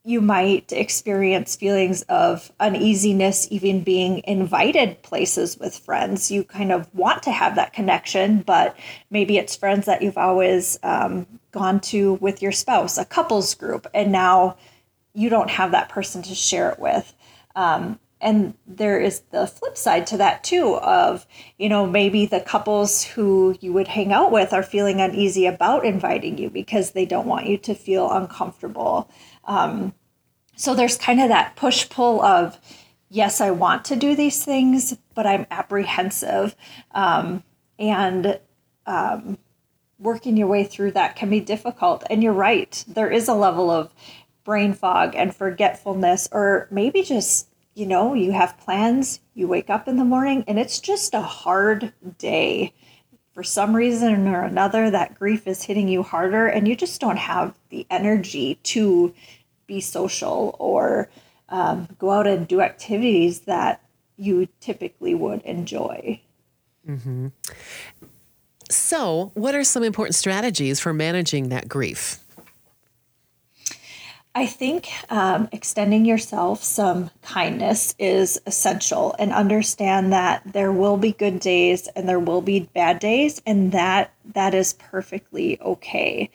you 0.06 0.20
might 0.20 0.70
experience 0.70 1.56
feelings 1.56 2.02
of 2.02 2.52
uneasiness 2.60 3.48
even 3.50 3.82
being 3.82 4.22
invited 4.26 5.02
places 5.02 5.58
with 5.58 5.78
friends. 5.78 6.30
You 6.30 6.44
kind 6.44 6.70
of 6.72 6.94
want 6.94 7.22
to 7.22 7.30
have 7.30 7.56
that 7.56 7.72
connection 7.72 8.42
but 8.42 8.76
maybe 9.10 9.38
it's 9.38 9.56
friends 9.56 9.86
that 9.86 10.02
you've 10.02 10.18
always 10.18 10.78
um, 10.82 11.26
gone 11.52 11.80
to 11.80 12.14
with 12.14 12.42
your 12.42 12.52
spouse 12.52 12.98
a 12.98 13.04
couples 13.04 13.54
group 13.54 13.86
and 13.94 14.12
now 14.12 14.56
you 15.14 15.30
don't 15.30 15.50
have 15.50 15.70
that 15.70 15.88
person 15.88 16.22
to 16.22 16.34
share 16.34 16.70
it 16.70 16.78
with. 16.78 17.14
Um, 17.56 17.98
and 18.24 18.54
there 18.66 18.98
is 18.98 19.20
the 19.30 19.46
flip 19.46 19.76
side 19.76 20.06
to 20.08 20.16
that 20.16 20.42
too 20.42 20.74
of 20.76 21.26
you 21.58 21.68
know 21.68 21.86
maybe 21.86 22.26
the 22.26 22.40
couples 22.40 23.04
who 23.04 23.56
you 23.60 23.72
would 23.72 23.88
hang 23.88 24.12
out 24.12 24.32
with 24.32 24.52
are 24.52 24.62
feeling 24.64 25.00
uneasy 25.00 25.46
about 25.46 25.84
inviting 25.84 26.38
you 26.38 26.50
because 26.50 26.90
they 26.90 27.06
don't 27.06 27.28
want 27.28 27.46
you 27.46 27.56
to 27.56 27.74
feel 27.74 28.10
uncomfortable 28.10 29.08
um, 29.44 29.94
so 30.56 30.74
there's 30.74 30.96
kind 30.96 31.20
of 31.20 31.28
that 31.28 31.56
push 31.56 31.88
pull 31.88 32.22
of, 32.22 32.58
yes, 33.08 33.40
I 33.40 33.50
want 33.50 33.84
to 33.86 33.96
do 33.96 34.14
these 34.14 34.44
things, 34.44 34.96
but 35.14 35.26
I'm 35.26 35.46
apprehensive. 35.50 36.54
Um, 36.92 37.42
and 37.78 38.38
um, 38.86 39.38
working 39.98 40.36
your 40.36 40.46
way 40.46 40.64
through 40.64 40.92
that 40.92 41.16
can 41.16 41.30
be 41.30 41.40
difficult. 41.40 42.04
And 42.08 42.22
you're 42.22 42.32
right, 42.32 42.84
there 42.86 43.10
is 43.10 43.28
a 43.28 43.34
level 43.34 43.70
of 43.70 43.92
brain 44.44 44.74
fog 44.74 45.14
and 45.16 45.34
forgetfulness, 45.34 46.28
or 46.30 46.68
maybe 46.70 47.02
just, 47.02 47.48
you 47.74 47.86
know, 47.86 48.14
you 48.14 48.32
have 48.32 48.58
plans, 48.58 49.20
you 49.34 49.48
wake 49.48 49.68
up 49.68 49.88
in 49.88 49.96
the 49.96 50.04
morning, 50.04 50.44
and 50.46 50.58
it's 50.58 50.80
just 50.80 51.14
a 51.14 51.20
hard 51.20 51.92
day 52.18 52.72
for 53.34 53.42
some 53.42 53.74
reason 53.74 54.28
or 54.28 54.42
another 54.42 54.90
that 54.90 55.18
grief 55.18 55.46
is 55.46 55.64
hitting 55.64 55.88
you 55.88 56.04
harder 56.04 56.46
and 56.46 56.68
you 56.68 56.76
just 56.76 57.00
don't 57.00 57.16
have 57.16 57.58
the 57.68 57.84
energy 57.90 58.54
to 58.62 59.12
be 59.66 59.80
social 59.80 60.54
or 60.60 61.10
um, 61.48 61.88
go 61.98 62.10
out 62.10 62.28
and 62.28 62.46
do 62.46 62.60
activities 62.60 63.40
that 63.40 63.82
you 64.16 64.46
typically 64.60 65.14
would 65.14 65.42
enjoy. 65.42 66.20
Mm-hmm. 66.88 67.28
So, 68.70 69.32
what 69.34 69.54
are 69.54 69.64
some 69.64 69.82
important 69.82 70.14
strategies 70.14 70.80
for 70.80 70.92
managing 70.92 71.48
that 71.48 71.68
grief? 71.68 72.23
I 74.36 74.46
think 74.46 74.90
um, 75.12 75.48
extending 75.52 76.04
yourself 76.04 76.64
some 76.64 77.10
kindness 77.22 77.94
is 78.00 78.40
essential 78.46 79.14
and 79.16 79.32
understand 79.32 80.12
that 80.12 80.42
there 80.44 80.72
will 80.72 80.96
be 80.96 81.12
good 81.12 81.38
days 81.38 81.86
and 81.94 82.08
there 82.08 82.18
will 82.18 82.40
be 82.40 82.68
bad 82.74 82.98
days, 82.98 83.40
and 83.46 83.70
that 83.70 84.12
that 84.34 84.52
is 84.52 84.72
perfectly 84.72 85.60
okay. 85.60 86.30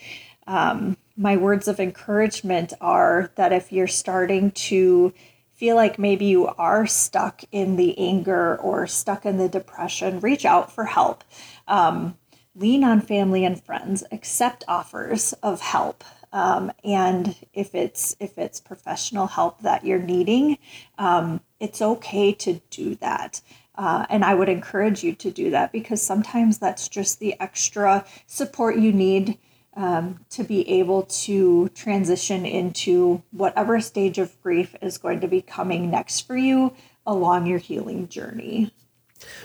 Um, 0.48 0.96
my 1.18 1.36
words 1.36 1.68
of 1.68 1.82
encouragement 1.82 2.72
are 2.80 3.32
that 3.36 3.52
if 3.52 3.74
you're 3.74 3.88
starting 3.88 4.52
to 4.52 5.14
feel 5.54 5.76
like 5.76 6.00
maybe 6.00 6.24
you 6.24 6.48
are 6.48 6.88
stuck 6.88 7.42
in 7.52 7.76
the 7.76 8.00
anger 8.00 8.56
or 8.56 8.88
stuck 8.88 9.26
in 9.26 9.38
the 9.38 9.50
depression, 9.50 10.22
reach 10.22 10.46
out 10.46 10.72
for 10.72 10.86
help. 10.86 11.26
Um, 11.68 12.18
lean 12.56 12.86
on 12.86 13.02
family 13.02 13.44
and 13.44 13.62
friends, 13.62 14.06
accept 14.10 14.64
offers 14.70 15.34
of 15.44 15.60
help. 15.60 16.06
Um, 16.32 16.72
and 16.84 17.36
if 17.54 17.74
it's 17.74 18.16
if 18.20 18.38
it's 18.38 18.60
professional 18.60 19.28
help 19.28 19.62
that 19.62 19.86
you're 19.86 20.00
needing, 20.00 20.58
um, 20.98 21.42
it's 21.60 21.82
okay 21.82 22.34
to 22.34 22.62
do 22.70 22.96
that. 22.96 23.42
Uh, 23.76 24.06
and 24.10 24.26
I 24.26 24.34
would 24.34 24.50
encourage 24.50 25.04
you 25.04 25.16
to 25.16 25.32
do 25.32 25.52
that 25.52 25.72
because 25.72 26.02
sometimes 26.02 26.58
that's 26.58 26.90
just 26.90 27.20
the 27.20 27.40
extra 27.40 28.06
support 28.28 28.76
you 28.78 28.92
need 28.92 29.38
um, 29.76 30.20
to 30.32 30.44
be 30.44 30.70
able 30.70 31.04
to 31.04 31.70
transition 31.70 32.46
into 32.46 33.24
whatever 33.32 33.80
stage 33.80 34.18
of 34.18 34.40
grief 34.42 34.76
is 34.82 34.98
going 34.98 35.22
to 35.22 35.28
be 35.28 35.42
coming 35.42 35.90
next 35.90 36.28
for 36.28 36.36
you 36.36 36.74
along 37.06 37.46
your 37.46 37.60
healing 37.60 38.10
journey. 38.10 38.74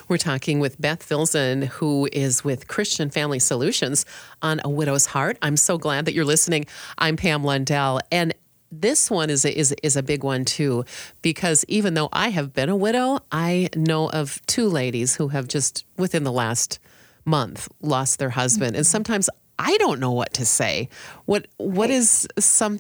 We're 0.08 0.18
talking 0.18 0.60
with 0.60 0.80
Beth 0.80 1.06
Filzen, 1.06 1.66
who 1.66 2.08
is 2.12 2.44
with 2.44 2.68
Christian 2.68 3.10
Family 3.10 3.38
Solutions 3.38 4.06
on 4.42 4.60
A 4.64 4.70
Widow's 4.70 5.06
Heart. 5.06 5.38
I'm 5.42 5.56
so 5.56 5.78
glad 5.78 6.04
that 6.04 6.14
you're 6.14 6.24
listening. 6.24 6.66
I'm 6.98 7.16
Pam 7.16 7.44
Lundell. 7.44 8.00
And 8.10 8.34
this 8.70 9.10
one 9.10 9.30
is 9.30 9.44
a, 9.44 9.56
is, 9.56 9.74
is 9.82 9.96
a 9.96 10.02
big 10.02 10.24
one 10.24 10.44
too, 10.44 10.84
because 11.22 11.64
even 11.68 11.94
though 11.94 12.08
I 12.12 12.30
have 12.30 12.52
been 12.52 12.68
a 12.68 12.76
widow, 12.76 13.20
I 13.30 13.68
know 13.76 14.10
of 14.10 14.44
two 14.46 14.68
ladies 14.68 15.16
who 15.16 15.28
have 15.28 15.48
just 15.48 15.84
within 15.96 16.24
the 16.24 16.32
last 16.32 16.78
month 17.24 17.68
lost 17.80 18.18
their 18.18 18.30
husband. 18.30 18.72
Mm-hmm. 18.72 18.78
And 18.78 18.86
sometimes 18.86 19.30
I 19.58 19.76
don't 19.78 20.00
know 20.00 20.10
what 20.10 20.34
to 20.34 20.44
say. 20.44 20.88
What 21.26 21.46
what 21.58 21.90
is 21.90 22.26
some 22.38 22.78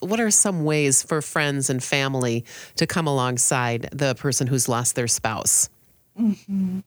what 0.00 0.18
are 0.18 0.30
some 0.30 0.64
ways 0.64 1.02
for 1.02 1.22
friends 1.22 1.70
and 1.70 1.82
family 1.82 2.44
to 2.76 2.86
come 2.86 3.06
alongside 3.06 3.88
the 3.92 4.14
person 4.16 4.48
who's 4.48 4.68
lost 4.68 4.96
their 4.96 5.06
spouse? 5.06 5.68
Mm-hmm. 6.18 6.80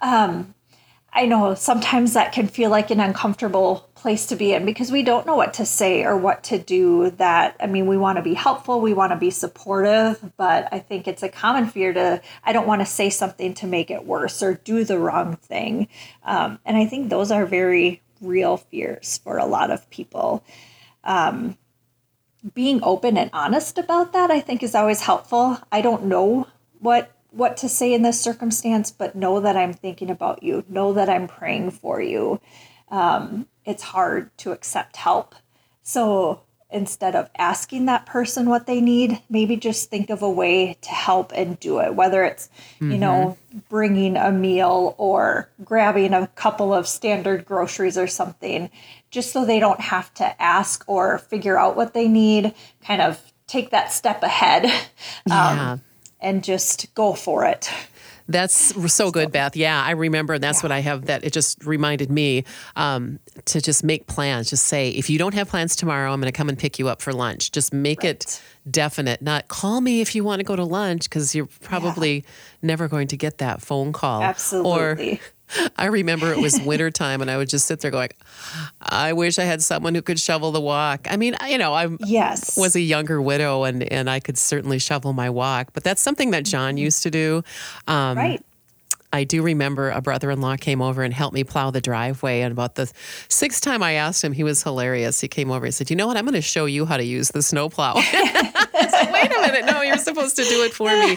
Um, 0.00 0.54
I 1.16 1.24
know 1.24 1.54
sometimes 1.54 2.12
that 2.12 2.32
can 2.32 2.46
feel 2.46 2.68
like 2.68 2.90
an 2.90 3.00
uncomfortable 3.00 3.88
place 3.94 4.26
to 4.26 4.36
be 4.36 4.52
in 4.52 4.66
because 4.66 4.92
we 4.92 5.02
don't 5.02 5.26
know 5.26 5.34
what 5.34 5.54
to 5.54 5.64
say 5.64 6.04
or 6.04 6.14
what 6.14 6.44
to 6.44 6.58
do. 6.58 7.10
That 7.12 7.56
I 7.58 7.66
mean, 7.66 7.86
we 7.86 7.96
want 7.96 8.16
to 8.16 8.22
be 8.22 8.34
helpful, 8.34 8.82
we 8.82 8.92
want 8.92 9.12
to 9.12 9.16
be 9.16 9.30
supportive, 9.30 10.32
but 10.36 10.68
I 10.70 10.78
think 10.78 11.08
it's 11.08 11.22
a 11.22 11.30
common 11.30 11.68
fear 11.68 11.94
to 11.94 12.20
I 12.44 12.52
don't 12.52 12.66
want 12.66 12.82
to 12.82 12.86
say 12.86 13.08
something 13.08 13.54
to 13.54 13.66
make 13.66 13.90
it 13.90 14.04
worse 14.04 14.42
or 14.42 14.54
do 14.54 14.84
the 14.84 14.98
wrong 14.98 15.36
thing. 15.36 15.88
Um, 16.22 16.58
and 16.66 16.76
I 16.76 16.84
think 16.84 17.08
those 17.08 17.30
are 17.30 17.46
very 17.46 18.02
real 18.20 18.58
fears 18.58 19.18
for 19.24 19.38
a 19.38 19.46
lot 19.46 19.70
of 19.70 19.88
people. 19.88 20.44
Um, 21.02 21.56
being 22.54 22.80
open 22.82 23.16
and 23.16 23.30
honest 23.32 23.78
about 23.78 24.12
that, 24.12 24.30
I 24.30 24.40
think, 24.40 24.62
is 24.62 24.74
always 24.74 25.00
helpful. 25.00 25.58
I 25.72 25.80
don't 25.80 26.04
know 26.04 26.46
what 26.80 27.10
what 27.36 27.56
to 27.58 27.68
say 27.68 27.92
in 27.92 28.02
this 28.02 28.20
circumstance, 28.20 28.90
but 28.90 29.14
know 29.14 29.40
that 29.40 29.56
I'm 29.56 29.72
thinking 29.72 30.10
about 30.10 30.42
you. 30.42 30.64
Know 30.68 30.92
that 30.94 31.08
I'm 31.08 31.28
praying 31.28 31.72
for 31.72 32.00
you. 32.00 32.40
Um, 32.88 33.46
it's 33.64 33.82
hard 33.82 34.36
to 34.38 34.52
accept 34.52 34.96
help, 34.96 35.34
so 35.82 36.42
instead 36.70 37.14
of 37.14 37.30
asking 37.38 37.86
that 37.86 38.06
person 38.06 38.48
what 38.48 38.66
they 38.66 38.80
need, 38.80 39.20
maybe 39.30 39.56
just 39.56 39.88
think 39.88 40.10
of 40.10 40.22
a 40.22 40.30
way 40.30 40.76
to 40.80 40.90
help 40.90 41.32
and 41.34 41.58
do 41.60 41.78
it, 41.78 41.94
whether 41.94 42.24
it's, 42.24 42.48
mm-hmm. 42.74 42.92
you 42.92 42.98
know, 42.98 43.36
bringing 43.68 44.16
a 44.16 44.32
meal 44.32 44.94
or 44.98 45.48
grabbing 45.64 46.12
a 46.12 46.26
couple 46.28 46.74
of 46.74 46.88
standard 46.88 47.44
groceries 47.44 47.96
or 47.96 48.06
something, 48.06 48.68
just 49.10 49.32
so 49.32 49.44
they 49.44 49.60
don't 49.60 49.80
have 49.80 50.12
to 50.14 50.42
ask 50.42 50.84
or 50.88 51.18
figure 51.18 51.58
out 51.58 51.76
what 51.76 51.94
they 51.94 52.08
need, 52.08 52.52
kind 52.84 53.00
of 53.00 53.32
take 53.46 53.70
that 53.70 53.92
step 53.92 54.22
ahead 54.24 54.64
um, 55.30 55.30
yeah. 55.30 55.76
And 56.26 56.42
just 56.44 56.92
go 56.94 57.14
for 57.14 57.44
it. 57.46 57.70
That's 58.28 58.74
so 58.92 59.12
good, 59.12 59.30
Beth. 59.30 59.54
Yeah, 59.54 59.80
I 59.80 59.92
remember. 59.92 60.34
And 60.34 60.42
that's 60.42 60.58
Yeah. 60.58 60.62
what 60.64 60.72
I 60.72 60.80
have 60.80 61.06
that 61.06 61.22
it 61.22 61.32
just 61.32 61.64
reminded 61.64 62.10
me 62.10 62.42
um, 62.74 63.20
to 63.44 63.60
just 63.60 63.84
make 63.84 64.08
plans. 64.08 64.50
Just 64.50 64.66
say, 64.66 64.90
if 64.90 65.08
you 65.08 65.16
don't 65.16 65.34
have 65.34 65.48
plans 65.48 65.76
tomorrow, 65.76 66.12
I'm 66.12 66.20
going 66.20 66.32
to 66.32 66.36
come 66.36 66.48
and 66.48 66.58
pick 66.58 66.80
you 66.80 66.88
up 66.88 67.00
for 67.00 67.12
lunch. 67.12 67.52
Just 67.52 67.72
make 67.72 68.02
it 68.02 68.42
definite. 68.68 69.22
Not 69.22 69.46
call 69.46 69.80
me 69.80 70.00
if 70.00 70.16
you 70.16 70.24
want 70.24 70.40
to 70.40 70.44
go 70.44 70.56
to 70.56 70.64
lunch 70.64 71.08
because 71.08 71.36
you're 71.36 71.48
probably 71.62 72.24
never 72.62 72.88
going 72.88 73.06
to 73.08 73.16
get 73.16 73.38
that 73.38 73.62
phone 73.62 73.92
call. 73.92 74.22
Absolutely. 74.24 75.12
Or 75.12 75.18
I 75.76 75.86
remember 75.86 76.32
it 76.32 76.38
was 76.40 76.60
wintertime 76.60 77.20
and 77.20 77.30
I 77.30 77.36
would 77.36 77.48
just 77.48 77.66
sit 77.66 77.80
there 77.80 77.90
going, 77.90 78.10
I 78.80 79.12
wish 79.12 79.38
I 79.38 79.44
had 79.44 79.62
someone 79.62 79.94
who 79.94 80.02
could 80.02 80.18
shovel 80.18 80.52
the 80.52 80.60
walk. 80.60 81.06
I 81.10 81.16
mean, 81.16 81.36
you 81.48 81.58
know, 81.58 81.72
I 81.74 81.88
Yes. 82.00 82.56
was 82.56 82.74
a 82.76 82.80
younger 82.80 83.20
widow 83.20 83.64
and, 83.64 83.82
and 83.92 84.08
I 84.10 84.20
could 84.20 84.38
certainly 84.38 84.78
shovel 84.78 85.12
my 85.12 85.30
walk, 85.30 85.70
but 85.72 85.84
that's 85.84 86.02
something 86.02 86.30
that 86.32 86.44
John 86.44 86.76
used 86.76 87.02
to 87.04 87.10
do. 87.10 87.42
Um, 87.86 88.16
right. 88.18 88.42
I 89.16 89.24
do 89.24 89.42
remember 89.42 89.88
a 89.88 90.02
brother 90.02 90.30
in 90.30 90.42
law 90.42 90.56
came 90.56 90.82
over 90.82 91.02
and 91.02 91.12
helped 91.12 91.32
me 91.32 91.42
plow 91.42 91.70
the 91.70 91.80
driveway. 91.80 92.42
And 92.42 92.52
about 92.52 92.74
the 92.74 92.92
sixth 93.28 93.62
time 93.62 93.82
I 93.82 93.92
asked 93.92 94.22
him, 94.22 94.32
he 94.32 94.44
was 94.44 94.62
hilarious. 94.62 95.22
He 95.22 95.28
came 95.28 95.50
over 95.50 95.64
and 95.64 95.74
said, 95.74 95.88
You 95.88 95.96
know 95.96 96.06
what? 96.06 96.18
I'm 96.18 96.24
going 96.24 96.34
to 96.34 96.42
show 96.42 96.66
you 96.66 96.84
how 96.84 96.98
to 96.98 97.04
use 97.04 97.30
the 97.30 97.42
snowplow. 97.42 97.94
I 97.96 98.88
said, 98.90 99.12
Wait 99.12 99.34
a 99.34 99.40
minute. 99.40 99.64
No, 99.64 99.80
you're 99.80 99.96
supposed 99.96 100.36
to 100.36 100.44
do 100.44 100.62
it 100.64 100.74
for 100.74 100.90
me. 100.90 101.16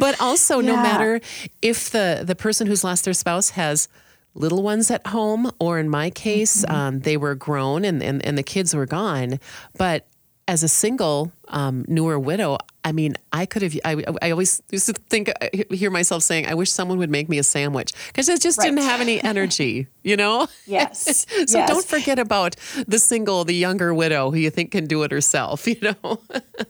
But 0.00 0.18
also, 0.18 0.60
no 0.60 0.76
matter 0.76 1.20
if 1.60 1.90
the, 1.90 2.22
the 2.24 2.34
person 2.34 2.66
who's 2.66 2.82
lost 2.82 3.04
their 3.04 3.14
spouse 3.14 3.50
has 3.50 3.88
little 4.34 4.62
ones 4.62 4.90
at 4.90 5.06
home, 5.06 5.50
or 5.58 5.78
in 5.78 5.90
my 5.90 6.08
case, 6.08 6.64
um, 6.68 7.00
they 7.00 7.18
were 7.18 7.34
grown 7.34 7.84
and, 7.84 8.02
and, 8.02 8.24
and 8.24 8.38
the 8.38 8.42
kids 8.42 8.74
were 8.74 8.86
gone. 8.86 9.40
But 9.76 10.06
as 10.48 10.62
a 10.62 10.68
single 10.68 11.32
um, 11.48 11.84
newer 11.88 12.18
widow, 12.18 12.58
I 12.84 12.92
mean, 12.92 13.16
I 13.32 13.46
could 13.46 13.62
have. 13.62 13.76
I, 13.84 14.04
I 14.22 14.30
always 14.30 14.62
used 14.70 14.86
to 14.86 14.92
think, 14.92 15.32
I 15.40 15.64
hear 15.70 15.90
myself 15.90 16.22
saying, 16.22 16.46
"I 16.46 16.54
wish 16.54 16.70
someone 16.70 16.98
would 16.98 17.10
make 17.10 17.28
me 17.28 17.38
a 17.38 17.42
sandwich," 17.42 17.92
because 18.06 18.28
I 18.28 18.36
just 18.36 18.60
didn't 18.60 18.78
have 18.78 19.00
any 19.00 19.20
energy, 19.24 19.88
you 20.04 20.16
know. 20.16 20.46
Yes. 20.66 21.26
so 21.46 21.58
yes. 21.58 21.68
don't 21.68 21.84
forget 21.84 22.20
about 22.20 22.54
the 22.86 23.00
single, 23.00 23.44
the 23.44 23.56
younger 23.56 23.92
widow 23.92 24.30
who 24.30 24.38
you 24.38 24.50
think 24.50 24.70
can 24.70 24.86
do 24.86 25.02
it 25.02 25.10
herself, 25.10 25.66
you 25.66 25.76
know. 25.80 26.20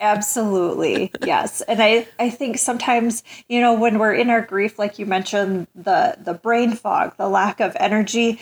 Absolutely. 0.01 1.13
Yes. 1.23 1.61
And 1.63 1.83
I, 1.83 2.09
I 2.19 2.31
think 2.31 2.57
sometimes, 2.57 3.23
you 3.49 3.61
know, 3.61 3.75
when 3.75 3.99
we're 3.99 4.15
in 4.15 4.31
our 4.31 4.41
grief, 4.41 4.79
like 4.79 4.99
you 4.99 5.05
mentioned, 5.05 5.67
the 5.75 6.17
the 6.19 6.33
brain 6.33 6.73
fog, 6.73 7.15
the 7.19 7.29
lack 7.29 7.61
of 7.61 7.77
energy, 7.79 8.41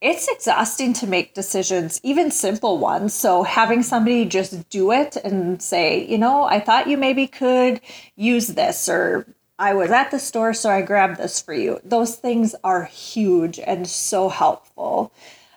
it's 0.00 0.28
exhausting 0.28 0.92
to 0.94 1.06
make 1.06 1.34
decisions, 1.34 2.00
even 2.02 2.30
simple 2.30 2.78
ones. 2.78 3.14
So 3.14 3.42
having 3.42 3.82
somebody 3.82 4.26
just 4.26 4.68
do 4.68 4.92
it 4.92 5.16
and 5.16 5.60
say, 5.62 6.04
you 6.06 6.18
know, 6.18 6.44
I 6.44 6.60
thought 6.60 6.88
you 6.88 6.96
maybe 6.96 7.26
could 7.26 7.80
use 8.14 8.48
this 8.48 8.88
or 8.88 9.26
I 9.58 9.72
was 9.72 9.90
at 9.90 10.10
the 10.10 10.18
store, 10.18 10.52
so 10.52 10.68
I 10.68 10.82
grabbed 10.82 11.16
this 11.16 11.40
for 11.40 11.54
you. 11.54 11.80
Those 11.82 12.16
things 12.16 12.54
are 12.62 12.84
huge 12.84 13.58
and 13.58 13.88
so 13.88 14.28
helpful. 14.28 15.12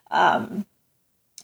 Um, 0.10 0.66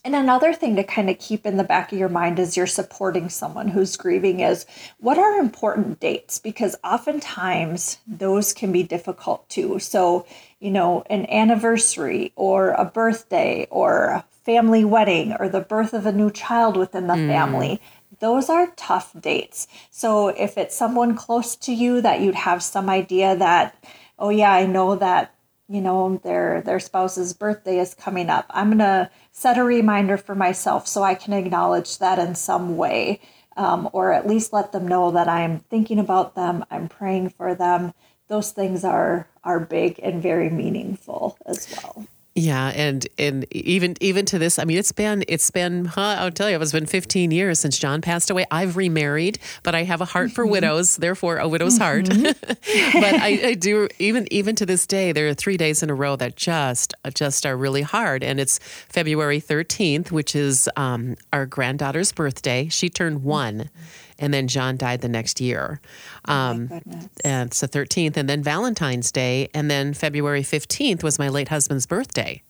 and 0.06 0.14
another 0.14 0.54
thing 0.54 0.76
to 0.76 0.84
kind 0.84 1.10
of 1.10 1.18
keep 1.18 1.44
in 1.44 1.56
the 1.56 1.64
back 1.64 1.92
of 1.92 1.98
your 1.98 2.08
mind 2.08 2.38
as 2.38 2.56
you're 2.56 2.66
supporting 2.66 3.28
someone 3.28 3.68
who's 3.68 3.96
grieving 3.96 4.38
is 4.38 4.64
what 4.98 5.18
are 5.18 5.36
important 5.38 5.98
dates? 5.98 6.38
Because 6.38 6.76
oftentimes 6.84 7.98
those 8.06 8.52
can 8.52 8.70
be 8.70 8.84
difficult 8.84 9.48
too. 9.48 9.80
So, 9.80 10.24
you 10.60 10.70
know, 10.70 11.04
an 11.10 11.26
anniversary 11.26 12.32
or 12.36 12.70
a 12.70 12.84
birthday 12.84 13.66
or 13.70 14.06
a 14.06 14.24
family 14.44 14.84
wedding 14.84 15.34
or 15.38 15.48
the 15.48 15.60
birth 15.60 15.92
of 15.92 16.06
a 16.06 16.12
new 16.12 16.30
child 16.30 16.76
within 16.76 17.06
the 17.06 17.14
family. 17.14 17.80
Those 18.20 18.48
are 18.48 18.72
tough 18.76 19.12
dates. 19.20 19.66
So, 19.90 20.28
if 20.28 20.56
it's 20.56 20.74
someone 20.74 21.14
close 21.14 21.56
to 21.56 21.72
you 21.72 22.00
that 22.00 22.20
you'd 22.20 22.34
have 22.34 22.62
some 22.62 22.88
idea 22.88 23.36
that, 23.36 23.84
oh, 24.18 24.30
yeah, 24.30 24.52
I 24.52 24.66
know 24.66 24.96
that 24.96 25.36
you 25.68 25.80
know 25.80 26.20
their 26.22 26.62
their 26.62 26.78
spouse's 26.78 27.32
birthday 27.32 27.78
is 27.78 27.94
coming 27.94 28.30
up 28.30 28.46
i'm 28.50 28.68
going 28.68 28.78
to 28.78 29.10
set 29.32 29.58
a 29.58 29.64
reminder 29.64 30.16
for 30.16 30.34
myself 30.34 30.86
so 30.86 31.02
i 31.02 31.14
can 31.14 31.32
acknowledge 31.32 31.98
that 31.98 32.18
in 32.18 32.34
some 32.34 32.76
way 32.76 33.20
um, 33.56 33.88
or 33.92 34.12
at 34.12 34.26
least 34.26 34.52
let 34.52 34.72
them 34.72 34.86
know 34.86 35.10
that 35.10 35.28
i'm 35.28 35.58
thinking 35.58 35.98
about 35.98 36.34
them 36.34 36.64
i'm 36.70 36.88
praying 36.88 37.28
for 37.28 37.54
them 37.54 37.92
those 38.28 38.50
things 38.52 38.84
are 38.84 39.26
are 39.44 39.60
big 39.60 40.00
and 40.02 40.22
very 40.22 40.50
meaningful 40.50 41.36
as 41.46 41.68
well 41.76 42.06
Yeah, 42.38 42.70
and 42.76 43.08
and 43.18 43.46
even 43.50 43.96
even 44.02 44.26
to 44.26 44.38
this, 44.38 44.58
I 44.58 44.64
mean, 44.66 44.76
it's 44.76 44.92
been 44.92 45.24
it's 45.26 45.50
been 45.50 45.86
huh, 45.86 46.16
I'll 46.18 46.30
tell 46.30 46.50
you, 46.50 46.60
it's 46.60 46.70
been 46.70 46.84
15 46.84 47.30
years 47.30 47.58
since 47.58 47.78
John 47.78 48.02
passed 48.02 48.28
away. 48.28 48.44
I've 48.50 48.76
remarried, 48.76 49.38
but 49.62 49.74
I 49.74 49.84
have 49.84 50.02
a 50.02 50.04
heart 50.04 50.32
for 50.32 50.44
mm-hmm. 50.44 50.52
widows, 50.52 50.96
therefore 50.96 51.38
a 51.38 51.48
widow's 51.48 51.78
heart. 51.78 52.04
Mm-hmm. 52.04 53.00
but 53.00 53.14
I, 53.14 53.48
I 53.48 53.54
do 53.54 53.88
even 53.98 54.30
even 54.30 54.54
to 54.56 54.66
this 54.66 54.86
day, 54.86 55.12
there 55.12 55.26
are 55.28 55.34
three 55.34 55.56
days 55.56 55.82
in 55.82 55.88
a 55.88 55.94
row 55.94 56.14
that 56.16 56.36
just 56.36 56.92
just 57.14 57.46
are 57.46 57.56
really 57.56 57.80
hard, 57.80 58.22
and 58.22 58.38
it's 58.38 58.58
February 58.58 59.40
13th, 59.40 60.10
which 60.10 60.36
is 60.36 60.68
um, 60.76 61.16
our 61.32 61.46
granddaughter's 61.46 62.12
birthday. 62.12 62.68
She 62.68 62.90
turned 62.90 63.24
one, 63.24 63.60
mm-hmm. 63.60 64.05
And 64.18 64.32
then 64.34 64.48
John 64.48 64.76
died 64.76 65.00
the 65.00 65.08
next 65.08 65.40
year. 65.40 65.80
Um, 66.26 66.66
goodness 66.68 67.08
and 67.24 67.48
it's 67.50 67.60
the 67.60 67.68
13th, 67.68 68.16
and 68.16 68.28
then 68.28 68.42
Valentine's 68.42 69.10
Day, 69.12 69.48
and 69.54 69.70
then 69.70 69.94
February 69.94 70.42
15th 70.42 71.02
was 71.02 71.18
my 71.18 71.28
late 71.28 71.48
husband's 71.48 71.86
birthday. 71.86 72.42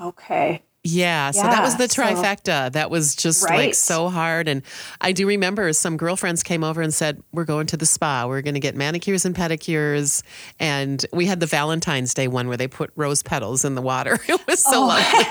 okay 0.00 0.62
Yeah, 0.84 1.32
so 1.32 1.42
that 1.42 1.62
was 1.62 1.72
Yeah, 1.74 1.78
the 1.78 1.88
so- 1.88 2.02
trifecta. 2.02 2.72
that 2.72 2.90
was 2.90 3.16
just 3.16 3.42
like 3.42 3.74
so 3.74 4.08
hard. 4.08 4.46
And 4.46 4.62
I 5.00 5.10
do 5.10 5.26
remember 5.26 5.72
some 5.72 5.96
girlfriends 5.96 6.44
came 6.44 6.62
over 6.62 6.80
and 6.80 6.94
said, 6.94 7.20
We're 7.32 7.44
going 7.44 7.66
to 7.68 7.76
the 7.76 7.86
spa. 7.86 8.26
We're 8.28 8.40
going 8.42 8.54
to 8.54 8.60
get 8.60 8.76
manicures 8.76 9.24
and 9.24 9.34
pedicures. 9.34 10.22
And 10.60 11.04
we 11.12 11.26
had 11.26 11.40
the 11.40 11.46
Valentine's 11.46 12.14
Day 12.14 12.28
one 12.28 12.46
where 12.46 12.56
they 12.56 12.68
put 12.68 12.92
rose 12.94 13.24
petals 13.24 13.64
in 13.64 13.74
the 13.74 13.82
water. 13.82 14.16
It 14.28 14.46
was 14.46 14.62
so 14.62 14.86
lovely. 14.86 15.24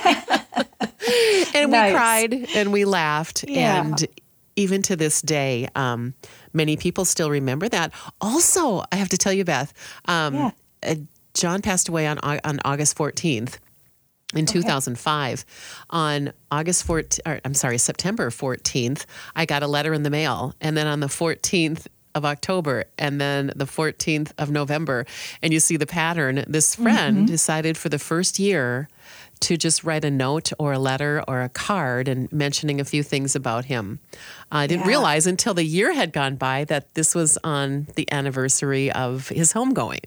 and 1.55 1.71
we 1.71 1.77
Oh. 1.77 1.91
Cried 1.93 2.33
and 2.55 2.73
we 2.73 2.83
laughed. 2.85 3.45
Yeah. 3.47 3.81
And 3.85 4.05
even 4.55 4.81
to 4.83 4.95
this 4.95 5.21
day, 5.21 5.67
um, 5.75 6.13
many 6.53 6.77
people 6.77 7.05
still 7.05 7.29
remember 7.29 7.67
that. 7.69 7.91
Also, 8.21 8.83
I 8.91 8.95
have 8.95 9.09
to 9.09 9.17
tell 9.17 9.33
you, 9.33 9.43
Beth, 9.45 9.73
um, 10.05 10.33
Yeah. 10.35 10.51
uh, 10.83 10.95
John 11.33 11.61
passed 11.61 11.89
away 11.89 12.07
on, 12.07 12.17
on 12.19 12.59
August 12.63 12.97
14th 12.97 13.57
in 14.35 14.45
2005 14.47 15.45
on 15.91 16.33
august 16.51 16.85
14th 16.87 17.19
or, 17.27 17.39
i'm 17.45 17.53
sorry 17.53 17.77
september 17.77 18.29
14th 18.31 19.05
i 19.35 19.45
got 19.45 19.61
a 19.61 19.67
letter 19.67 19.93
in 19.93 20.01
the 20.03 20.09
mail 20.09 20.53
and 20.59 20.75
then 20.75 20.87
on 20.87 20.99
the 20.99 21.07
14th 21.07 21.85
of 22.15 22.25
october 22.25 22.85
and 22.97 23.21
then 23.21 23.51
the 23.55 23.65
14th 23.65 24.31
of 24.39 24.49
november 24.49 25.05
and 25.43 25.53
you 25.53 25.59
see 25.59 25.77
the 25.77 25.85
pattern 25.85 26.43
this 26.47 26.75
friend 26.75 27.27
decided 27.27 27.77
for 27.77 27.87
the 27.89 27.99
first 27.99 28.39
year 28.39 28.89
to 29.41 29.58
just 29.58 29.84
write 29.84 30.06
a 30.06 30.12
note 30.12 30.52
or 30.58 30.74
a 30.74 30.80
letter 30.80 31.24
or 31.28 31.41
a 31.41 31.50
card 31.50 32.08
and 32.08 32.32
mentioning 32.32 32.80
a 32.80 32.86
few 32.86 33.04
things 33.04 33.36
about 33.36 33.65
him. 33.65 34.00
I 34.52 34.67
didn't 34.67 34.84
Yeah. 34.84 34.89
realize 34.89 35.28
until 35.28 35.54
the 35.54 35.63
year 35.65 35.93
had 35.93 36.13
gone 36.13 36.36
by 36.36 36.63
that 36.65 36.93
this 36.95 37.13
was 37.13 37.38
on 37.43 37.88
the 37.95 38.12
anniversary 38.12 38.91
of 38.91 39.30
his 39.30 39.54
homegoing 39.54 40.04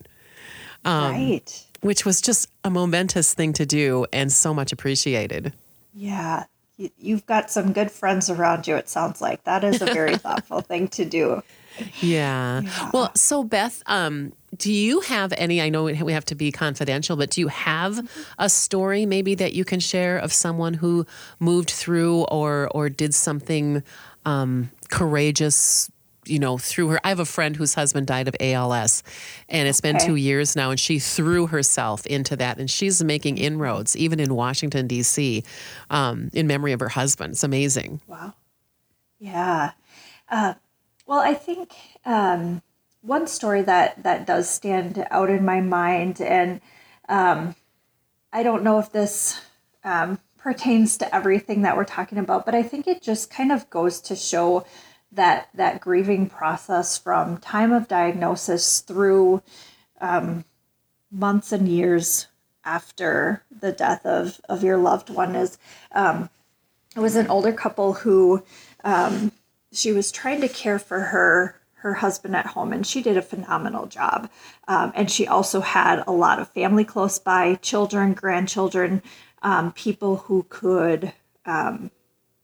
Um, 0.85 1.13
right 1.13 1.65
which 1.81 2.05
was 2.05 2.21
just 2.21 2.49
a 2.65 2.71
momentous 2.71 3.35
thing 3.35 3.53
to 3.53 3.65
do 3.65 4.05
and 4.13 4.33
so 4.33 4.53
much 4.53 4.73
appreciated. 4.73 5.53
yeah 5.95 6.45
You- 6.77 6.91
you've 6.99 7.27
got 7.27 7.51
some 7.51 7.73
good 7.73 7.91
friends 7.91 8.31
around 8.31 8.67
you 8.67 8.77
it 8.77 8.89
sounds 8.89 9.21
like 9.21 9.45
that 9.45 9.63
is 9.65 9.81
a 9.83 9.87
very 9.87 10.17
thoughtful 10.25 10.61
thing 10.61 10.89
to 10.89 11.05
do 11.05 11.43
Yeah. 12.01 12.63
Well, 12.93 13.11
so 13.15 13.45
Beth, 13.45 13.83
um, 13.87 14.33
do 14.57 14.73
you 14.73 15.01
have 15.01 15.33
any? 15.37 15.61
I 15.61 15.69
know 15.69 15.85
we 15.85 16.13
have 16.13 16.25
to 16.27 16.35
be 16.35 16.51
confidential, 16.53 17.17
but 17.17 17.31
do 17.31 17.41
you 17.41 17.49
have 17.49 18.09
a 18.39 18.49
story 18.49 19.05
maybe 19.07 19.35
that 19.35 19.53
you 19.53 19.65
can 19.65 19.81
share 19.81 20.17
of 20.19 20.33
someone 20.33 20.75
who 20.75 21.07
moved 21.39 21.71
through 21.71 22.23
or 22.25 22.69
or 22.75 22.89
did 22.89 23.15
something 23.15 23.83
um, 24.25 24.71
courageous? 24.91 25.91
You 26.27 26.39
know, 26.39 26.59
through 26.59 26.89
her. 26.89 27.01
I 27.05 27.09
have 27.09 27.21
a 27.21 27.25
friend 27.25 27.57
whose 27.57 27.73
husband 27.73 28.07
died 28.07 28.29
of 28.29 28.37
ALS, 28.39 29.03
and 29.49 29.67
it's 29.67 29.81
been 29.81 29.97
Okay. 29.97 30.05
two 30.09 30.17
years 30.17 30.55
now, 30.57 30.69
and 30.71 30.79
she 30.79 30.99
threw 30.99 31.47
herself 31.47 32.05
into 32.07 32.37
that, 32.37 32.59
and 32.59 32.71
she's 32.71 33.03
making 33.03 33.39
inroads 33.39 33.97
even 33.97 34.21
in 34.21 34.35
Washington 34.35 34.87
D.C. 34.87 35.43
Um, 35.89 36.29
in 36.35 36.47
memory 36.47 36.73
of 36.73 36.81
her 36.81 36.91
husband. 36.91 37.33
It's 37.33 37.45
amazing. 37.45 38.03
Wow. 38.07 38.35
Yeah. 39.19 39.71
Uh, 40.31 40.53
well, 41.09 41.21
I 41.21 41.33
think 41.33 41.73
um, 42.05 42.61
one 43.01 43.27
story 43.27 43.63
that 43.63 44.03
that 44.03 44.27
does 44.27 44.49
stand 44.49 45.07
out 45.11 45.31
in 45.31 45.43
my 45.43 45.61
mind, 45.61 46.21
and 46.21 46.61
um, 47.09 47.57
I 48.31 48.43
don't 48.43 48.63
know 48.63 48.79
if 48.79 48.93
this 48.93 49.41
um, 49.83 50.19
pertains 50.37 50.99
to 50.99 51.15
everything 51.15 51.63
that 51.63 51.79
we're 51.79 51.85
talking 51.85 52.19
about, 52.19 52.45
but 52.45 52.55
I 52.55 52.63
think 52.63 52.87
it 52.87 53.01
just 53.01 53.31
kind 53.31 53.51
of 53.51 53.71
goes 53.71 54.03
to 54.03 54.15
show 54.15 54.67
that 55.11 55.49
that 55.55 55.81
grieving 55.81 56.29
process 56.29 56.99
from 56.99 57.39
time 57.39 57.73
of 57.73 57.89
diagnosis 57.89 58.81
through 58.81 59.43
um, 60.03 60.45
months 61.11 61.53
and 61.53 61.67
years 61.67 62.27
after 62.67 63.43
the 63.51 63.73
death 63.73 64.05
of 64.05 64.43
of 64.47 64.63
your 64.63 64.77
loved 64.77 65.09
one 65.09 65.35
is 65.35 65.57
um, 65.93 66.29
it 66.95 67.01
was 67.01 67.17
an 67.17 67.29
older 67.29 67.53
couple 67.53 67.95
who 67.95 68.45
um, 68.85 69.33
she 69.73 69.93
was 69.93 70.13
trying 70.13 70.41
to 70.41 70.49
care 70.49 70.79
for 70.79 71.01
her 71.01 71.55
her 71.79 71.95
husband 71.95 72.35
at 72.35 72.47
home, 72.47 72.73
and 72.73 72.85
she 72.85 73.03
did 73.03 73.17
a 73.17 73.23
phenomenal 73.23 73.87
job. 73.87 74.29
Um, 74.67 74.93
and 74.97 75.09
she 75.09 75.29
also 75.29 75.61
had 75.61 76.03
a 76.09 76.13
lot 76.13 76.41
of 76.41 76.49
family 76.49 76.85
close 76.85 77.21
by, 77.21 77.55
children, 77.57 78.15
grandchildren, 78.15 79.01
um, 79.43 79.73
people 79.73 80.17
who 80.17 80.45
could 80.49 81.13
um, 81.47 81.93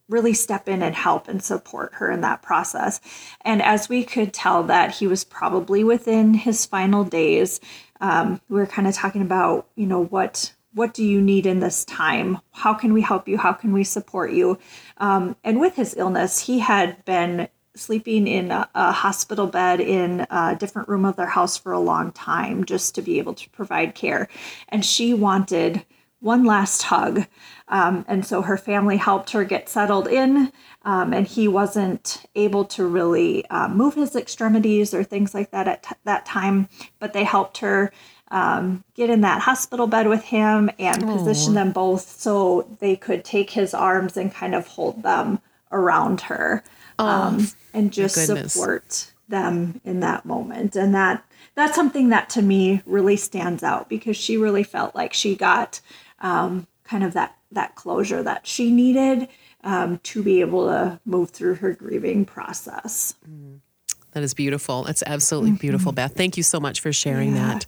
really 0.08 0.34
step 0.34 0.68
in 0.68 0.82
and 0.82 0.94
help 0.94 1.26
and 1.26 1.42
support 1.42 1.94
her 1.94 2.12
in 2.12 2.20
that 2.20 2.42
process. 2.42 3.00
And 3.40 3.60
as 3.60 3.88
we 3.88 4.04
could 4.04 4.32
tell 4.32 4.62
that 4.64 4.94
he 4.94 5.08
was 5.08 5.24
probably 5.24 5.82
within 5.82 6.34
his 6.34 6.64
final 6.64 7.02
days, 7.02 7.58
um, 8.00 8.40
we 8.48 8.60
were 8.60 8.66
kind 8.66 8.86
of 8.86 8.94
talking 8.94 9.22
about, 9.22 9.66
you 9.74 9.86
know, 9.86 10.04
what 10.04 10.53
what 10.74 10.92
do 10.92 11.04
you 11.04 11.20
need 11.20 11.46
in 11.46 11.60
this 11.60 11.84
time? 11.84 12.38
How 12.52 12.74
can 12.74 12.92
we 12.92 13.00
help 13.00 13.28
you? 13.28 13.38
How 13.38 13.52
can 13.52 13.72
we 13.72 13.84
support 13.84 14.32
you? 14.32 14.58
Um, 14.98 15.36
and 15.44 15.60
with 15.60 15.76
his 15.76 15.96
illness, 15.96 16.40
he 16.40 16.58
had 16.58 17.04
been 17.04 17.48
sleeping 17.76 18.26
in 18.26 18.50
a, 18.50 18.68
a, 18.74 18.92
hospital 18.92 19.46
bed 19.46 19.80
in 19.80 20.26
a 20.30 20.56
different 20.58 20.88
room 20.88 21.04
of 21.04 21.16
their 21.16 21.26
house 21.26 21.56
for 21.56 21.72
a 21.72 21.80
long 21.80 22.12
time 22.12 22.64
just 22.64 22.94
to 22.94 23.02
be 23.02 23.18
able 23.18 23.34
to 23.34 23.50
provide 23.50 23.94
care. 23.94 24.28
And 24.68 24.84
she 24.84 25.12
wanted 25.12 25.84
one 26.24 26.44
last 26.44 26.84
hug. 26.84 27.26
Um, 27.68 28.04
and 28.08 28.24
so 28.24 28.42
her 28.42 28.56
family 28.56 28.96
helped 28.96 29.30
her 29.30 29.44
get 29.44 29.68
settled 29.68 30.08
in, 30.08 30.52
um, 30.82 31.12
and 31.12 31.26
he 31.26 31.48
wasn't 31.48 32.24
able 32.34 32.64
to 32.66 32.86
really 32.86 33.46
uh, 33.50 33.68
move 33.68 33.94
his 33.94 34.16
extremities 34.16 34.94
or 34.94 35.04
things 35.04 35.34
like 35.34 35.50
that 35.50 35.68
at 35.68 35.82
t- 35.82 35.94
that 36.04 36.24
time, 36.24 36.68
but 36.98 37.12
they 37.12 37.24
helped 37.24 37.58
her. 37.58 37.92
Um, 38.34 38.82
get 38.94 39.10
in 39.10 39.20
that 39.20 39.42
hospital 39.42 39.86
bed 39.86 40.08
with 40.08 40.24
him 40.24 40.68
and 40.80 41.00
position 41.06 41.54
them 41.54 41.70
both 41.70 42.20
so 42.20 42.68
they 42.80 42.96
could 42.96 43.24
take 43.24 43.50
his 43.50 43.72
arms 43.72 44.16
and 44.16 44.34
kind 44.34 44.56
of 44.56 44.66
hold 44.66 45.04
them 45.04 45.38
around 45.70 46.22
her 46.22 46.64
um, 46.98 47.46
and 47.72 47.92
just 47.92 48.16
support 48.16 49.12
them 49.28 49.80
in 49.84 50.00
that 50.00 50.24
moment. 50.24 50.74
And 50.74 50.94
that 50.94 51.24
that's 51.54 51.74
something 51.74 52.08
that 52.08 52.28
to 52.30 52.42
me 52.42 52.82
really 52.86 53.16
stands 53.16 53.62
out 53.62 53.88
because 53.88 54.16
she 54.16 54.36
really 54.36 54.64
felt 54.64 54.94
like 54.94 55.12
she 55.12 55.36
got 55.36 55.80
um, 56.20 56.66
kind 56.82 57.04
of 57.04 57.12
that 57.12 57.36
that 57.52 57.76
closure 57.76 58.22
that 58.22 58.46
she 58.46 58.70
needed 58.70 59.28
um, 59.62 59.98
to 60.02 60.22
be 60.22 60.40
able 60.40 60.66
to 60.66 61.00
move 61.04 61.30
through 61.30 61.54
her 61.56 61.72
grieving 61.72 62.24
process. 62.24 63.14
Mm. 63.28 63.60
That 64.14 64.22
is 64.22 64.32
beautiful. 64.32 64.84
That's 64.84 65.02
absolutely 65.04 65.50
mm-hmm. 65.50 65.58
beautiful, 65.58 65.92
Beth. 65.92 66.14
Thank 66.14 66.36
you 66.36 66.44
so 66.44 66.60
much 66.60 66.80
for 66.80 66.92
sharing 66.92 67.34
yeah. 67.34 67.54
that. 67.54 67.66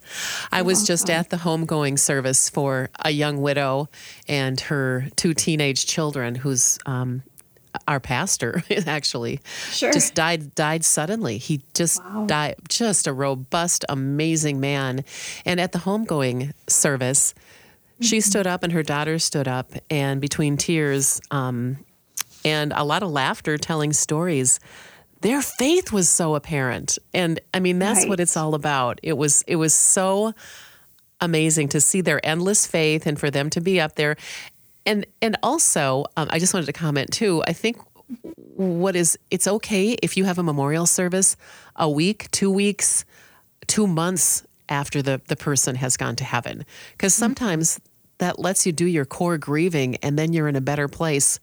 I 0.51 0.61
was 0.61 0.87
just 0.87 1.09
at 1.09 1.29
the 1.29 1.37
homegoing 1.37 1.99
service 1.99 2.49
for 2.49 2.89
a 3.03 3.11
young 3.11 3.41
widow 3.41 3.89
and 4.29 4.59
her 4.61 5.07
two 5.17 5.33
teenage 5.33 5.85
children 5.85 6.35
whose 6.35 6.79
um, 6.85 7.21
our 7.85 7.99
pastor 7.99 8.63
actually 8.87 9.41
sure. 9.71 9.91
just 9.91 10.15
died 10.15 10.55
died 10.55 10.85
suddenly. 10.85 11.37
He 11.37 11.61
just 11.73 12.01
wow. 12.03 12.25
died 12.25 12.55
just 12.69 13.07
a 13.07 13.13
robust 13.13 13.83
amazing 13.89 14.61
man. 14.61 15.03
And 15.45 15.59
at 15.59 15.73
the 15.73 15.79
homegoing 15.79 16.53
service, 16.67 17.33
she 17.99 18.17
mm-hmm. 18.17 18.29
stood 18.29 18.47
up 18.47 18.63
and 18.63 18.71
her 18.71 18.83
daughter 18.83 19.19
stood 19.19 19.47
up, 19.47 19.71
and 19.89 20.21
between 20.21 20.55
tears 20.55 21.19
um, 21.31 21.77
and 22.45 22.71
a 22.75 22.83
lot 22.83 23.03
of 23.03 23.09
laughter, 23.11 23.57
telling 23.57 23.91
stories, 23.91 24.59
their 25.21 25.41
faith 25.41 25.91
was 25.91 26.09
so 26.09 26.35
apparent. 26.35 26.97
And 27.13 27.39
I 27.53 27.59
mean, 27.59 27.79
that's 27.79 28.01
right. 28.01 28.09
what 28.09 28.19
it's 28.19 28.37
all 28.37 28.55
about. 28.55 28.99
It 29.03 29.17
was 29.17 29.43
it 29.47 29.55
was 29.55 29.73
so 29.73 30.33
amazing 31.19 31.69
to 31.69 31.81
see 31.81 32.01
their 32.01 32.23
endless 32.25 32.67
faith 32.67 33.07
and 33.07 33.19
for 33.19 33.31
them 33.31 33.49
to 33.51 33.61
be 33.61 33.79
up 33.79 33.95
there. 33.95 34.15
And 34.85 35.05
and 35.21 35.37
also, 35.43 36.05
um, 36.15 36.27
I 36.31 36.39
just 36.39 36.53
wanted 36.53 36.67
to 36.67 36.73
comment 36.73 37.11
too. 37.11 37.43
I 37.47 37.53
think 37.53 37.77
what 38.55 38.95
is 38.95 39.17
it's 39.31 39.47
okay 39.47 39.97
if 40.01 40.17
you 40.17 40.25
have 40.25 40.37
a 40.37 40.43
memorial 40.43 40.85
service 40.85 41.35
a 41.75 41.89
week, 41.89 42.29
two 42.31 42.51
weeks, 42.51 43.05
two 43.67 43.87
months 43.87 44.43
after 44.69 45.01
the, 45.01 45.21
the 45.27 45.35
person 45.35 45.75
has 45.75 45.97
gone 45.97 46.15
to 46.17 46.23
heaven. 46.23 46.65
Because 46.91 47.13
mm-hmm. 47.13 47.23
sometimes 47.23 47.79
that 48.19 48.39
lets 48.39 48.65
you 48.65 48.71
do 48.71 48.85
your 48.85 49.05
core 49.05 49.37
grieving 49.37 49.97
and 49.97 50.17
then 50.17 50.33
you're 50.33 50.47
in 50.47 50.55
a 50.55 50.61
better 50.61 50.87
place 50.87 51.39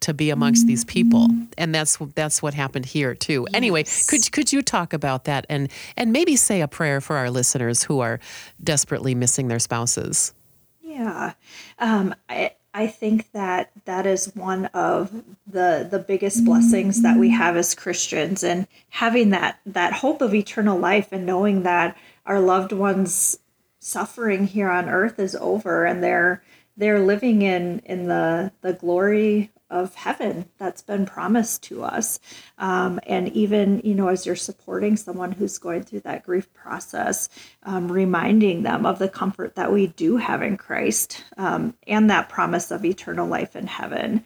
to 0.00 0.14
be 0.14 0.30
amongst 0.30 0.66
these 0.66 0.84
people. 0.84 1.28
And 1.56 1.74
that's 1.74 1.96
that's 2.14 2.42
what 2.42 2.54
happened 2.54 2.86
here 2.86 3.14
too. 3.14 3.46
Yes. 3.48 3.56
anyway 3.56 3.84
could 4.08 4.30
could 4.32 4.52
you 4.52 4.62
talk 4.62 4.92
about 4.92 5.24
that 5.24 5.46
and 5.48 5.70
and 5.96 6.12
maybe 6.12 6.36
say 6.36 6.60
a 6.60 6.68
prayer 6.68 7.00
for 7.00 7.16
our 7.16 7.30
listeners 7.30 7.82
who 7.84 8.00
are 8.00 8.20
desperately 8.62 9.14
missing 9.14 9.48
their 9.48 9.58
spouses? 9.58 10.34
Yeah. 10.82 11.32
Um, 11.78 12.14
I, 12.28 12.52
I 12.72 12.88
think 12.88 13.30
that 13.32 13.70
that 13.84 14.04
is 14.04 14.34
one 14.34 14.66
of 14.66 15.12
the 15.46 15.86
the 15.88 16.00
biggest 16.00 16.44
blessings 16.44 17.02
that 17.02 17.16
we 17.16 17.30
have 17.30 17.56
as 17.56 17.74
Christians 17.74 18.42
and 18.42 18.66
having 18.90 19.30
that 19.30 19.60
that 19.64 19.92
hope 19.92 20.20
of 20.20 20.34
eternal 20.34 20.76
life 20.76 21.08
and 21.12 21.24
knowing 21.24 21.62
that 21.62 21.96
our 22.26 22.40
loved 22.40 22.72
ones 22.72 23.38
suffering 23.78 24.46
here 24.46 24.70
on 24.70 24.88
earth 24.88 25.18
is 25.18 25.36
over 25.36 25.84
and 25.84 26.02
they're 26.02 26.42
they're 26.76 27.00
living 27.00 27.42
in 27.42 27.80
in 27.84 28.08
the 28.08 28.50
the 28.62 28.72
glory 28.72 29.52
of 29.70 29.94
heaven 29.94 30.48
that's 30.58 30.82
been 30.82 31.06
promised 31.06 31.62
to 31.62 31.82
us 31.82 32.20
um, 32.58 33.00
and 33.06 33.28
even 33.30 33.80
you 33.84 33.94
know 33.94 34.08
as 34.08 34.26
you're 34.26 34.36
supporting 34.36 34.96
someone 34.96 35.32
who's 35.32 35.58
going 35.58 35.82
through 35.82 36.00
that 36.00 36.24
grief 36.24 36.52
process 36.52 37.28
um, 37.64 37.90
reminding 37.90 38.62
them 38.62 38.86
of 38.86 38.98
the 38.98 39.08
comfort 39.08 39.54
that 39.54 39.72
we 39.72 39.86
do 39.86 40.16
have 40.16 40.42
in 40.42 40.56
christ 40.56 41.24
um, 41.36 41.74
and 41.86 42.10
that 42.10 42.28
promise 42.28 42.70
of 42.70 42.84
eternal 42.84 43.26
life 43.26 43.56
in 43.56 43.66
heaven 43.66 44.24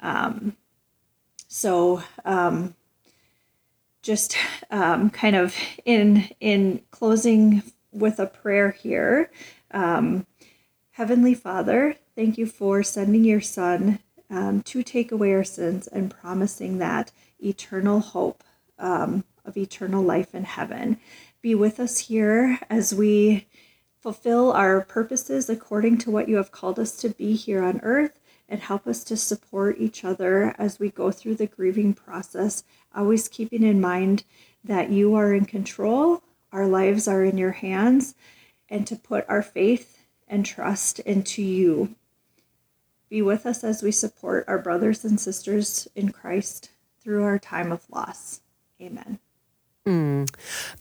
um, 0.00 0.56
so 1.48 2.02
um, 2.24 2.74
just 4.02 4.36
um, 4.70 5.10
kind 5.10 5.36
of 5.36 5.54
in 5.84 6.28
in 6.40 6.80
closing 6.90 7.62
with 7.92 8.18
a 8.18 8.26
prayer 8.26 8.70
here. 8.70 9.30
Heavenly 10.98 11.34
Father, 11.34 11.94
thank 12.16 12.38
you 12.38 12.46
for 12.46 12.82
sending 12.82 13.24
your 13.24 13.40
Son 13.40 14.00
um, 14.30 14.62
to 14.62 14.82
take 14.82 15.12
away 15.12 15.32
our 15.32 15.44
sins 15.44 15.86
and 15.86 16.10
promising 16.10 16.78
that 16.78 17.12
eternal 17.38 18.00
hope 18.00 18.44
um, 18.78 19.24
of 19.44 19.56
eternal 19.56 20.02
life 20.02 20.34
in 20.34 20.44
heaven. 20.44 20.98
Be 21.40 21.54
with 21.54 21.80
us 21.80 21.98
here 21.98 22.58
as 22.68 22.94
we 22.94 23.46
fulfill 24.00 24.52
our 24.52 24.80
purposes 24.82 25.48
according 25.48 25.98
to 25.98 26.10
what 26.10 26.28
you 26.28 26.36
have 26.36 26.52
called 26.52 26.78
us 26.78 26.96
to 26.98 27.08
be 27.10 27.34
here 27.34 27.62
on 27.62 27.80
earth 27.82 28.20
and 28.48 28.60
help 28.60 28.86
us 28.86 29.04
to 29.04 29.16
support 29.16 29.76
each 29.78 30.04
other 30.04 30.54
as 30.58 30.78
we 30.78 30.88
go 30.88 31.10
through 31.10 31.34
the 31.34 31.46
grieving 31.46 31.92
process, 31.92 32.64
always 32.94 33.28
keeping 33.28 33.62
in 33.62 33.80
mind 33.80 34.24
that 34.64 34.90
you 34.90 35.14
are 35.14 35.34
in 35.34 35.44
control 35.44 36.22
our 36.52 36.66
lives 36.66 37.06
are 37.06 37.24
in 37.24 37.36
your 37.36 37.52
hands, 37.52 38.14
and 38.68 38.86
to 38.86 38.96
put 38.96 39.24
our 39.28 39.42
faith 39.42 39.98
and 40.26 40.44
trust 40.44 40.98
into 41.00 41.42
you. 41.42 41.94
Be 43.08 43.22
with 43.22 43.46
us 43.46 43.64
as 43.64 43.82
we 43.82 43.90
support 43.90 44.44
our 44.48 44.58
brothers 44.58 45.04
and 45.04 45.18
sisters 45.18 45.88
in 45.94 46.12
Christ 46.12 46.70
through 47.00 47.24
our 47.24 47.38
time 47.38 47.72
of 47.72 47.88
loss. 47.90 48.42
Amen. 48.80 49.18
Mm. 49.88 50.28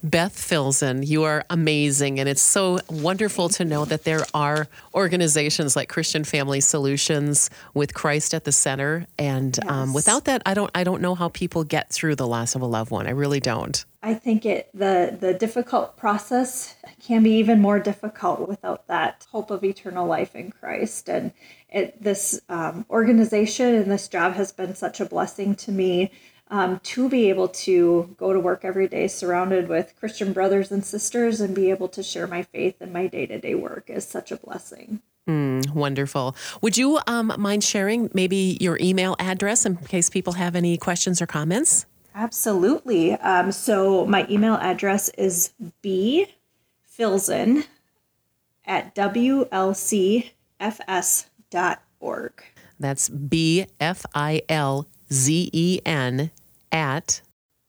Beth 0.04 0.36
Filzen, 0.36 1.08
you 1.08 1.24
are 1.24 1.46
amazing. 1.50 2.20
And 2.20 2.28
it's 2.28 2.42
so 2.42 2.80
wonderful 2.90 3.48
to 3.50 3.64
know 3.64 3.86
that 3.86 4.04
there 4.04 4.26
are 4.34 4.68
organizations 4.94 5.78
like 5.78 5.88
Christian 5.88 6.26
Family 6.26 6.60
Solutions 6.60 7.50
with 7.74 7.94
Christ 7.94 8.34
at 8.34 8.44
the 8.44 8.52
center. 8.52 9.08
And 9.18 9.58
um, 9.60 9.66
yes. 9.66 9.74
um, 9.74 9.94
without 9.94 10.26
that, 10.26 10.42
I 10.46 10.54
don't, 10.54 10.70
I 10.76 10.84
don't 10.84 11.02
know 11.02 11.16
how 11.16 11.30
people 11.30 11.64
get 11.64 11.90
through 11.90 12.16
the 12.18 12.28
loss 12.28 12.54
of 12.54 12.62
a 12.62 12.66
loved 12.66 12.92
one. 12.92 13.08
I 13.08 13.12
really 13.12 13.40
don't. 13.40 13.86
I 14.04 14.14
think 14.14 14.46
it 14.46 14.70
the 14.74 15.18
the 15.20 15.34
difficult 15.34 15.98
process 15.98 16.76
can 17.02 17.24
be 17.24 17.32
even 17.32 17.60
more 17.60 17.80
difficult 17.80 18.48
without 18.48 18.88
that 18.88 19.26
hope 19.32 19.52
of 19.52 19.64
eternal 19.64 20.06
life 20.06 20.36
in 20.36 20.52
Christ. 20.52 21.10
And 21.10 21.34
it, 21.70 22.02
this 22.02 22.40
um, 22.48 22.86
organization 22.90 23.74
and 23.74 23.92
this 23.92 24.08
job 24.08 24.34
has 24.34 24.52
been 24.52 24.76
such 24.76 25.02
a 25.02 25.06
blessing 25.06 25.56
to 25.56 25.72
me 25.72 26.12
um, 26.50 26.80
to 26.84 27.10
be 27.10 27.30
able 27.30 27.48
to 27.50 28.16
go 28.18 28.34
to 28.34 28.40
work 28.40 28.64
every 28.64 28.88
day 28.88 29.08
surrounded 29.08 29.68
with 29.68 29.94
Christian 30.00 30.34
brothers 30.34 30.72
and 30.72 30.86
sisters 30.86 31.42
and 31.42 31.56
be 31.56 31.70
able 31.70 31.88
to 31.90 32.02
share 32.04 32.28
my 32.28 32.44
faith 32.44 32.82
in 32.82 32.94
my 32.94 33.08
day 33.08 33.26
to 33.26 33.40
day 33.40 33.56
work 33.56 33.90
is 33.90 34.08
such 34.08 34.32
a 34.32 34.38
blessing. 34.38 35.02
Mm, 35.28 35.72
wonderful. 35.72 36.36
Would 36.62 36.78
you 36.78 37.00
um, 37.06 37.34
mind 37.38 37.64
sharing 37.64 38.10
maybe 38.14 38.58
your 38.62 38.78
email 38.80 39.16
address 39.20 39.66
in 39.66 39.76
case 39.76 40.10
people 40.10 40.34
have 40.34 40.56
any 40.56 40.78
questions 40.78 41.22
or 41.22 41.28
comments? 41.28 41.86
Absolutely. 42.16 43.14
Um, 43.14 43.52
so 43.52 44.06
my 44.06 44.26
email 44.30 44.56
address 44.56 45.10
is 45.10 45.54
b 45.82 46.28
filzen 46.98 47.66
at 48.66 48.96
wlcfs.org. 48.96 50.24
That's 52.80 53.10
B 53.10 53.66
F 53.80 54.06
I 54.14 54.42
L 54.50 54.88
Z 55.12 55.50
E 55.54 55.80
N 55.86 56.32
at 56.72 57.22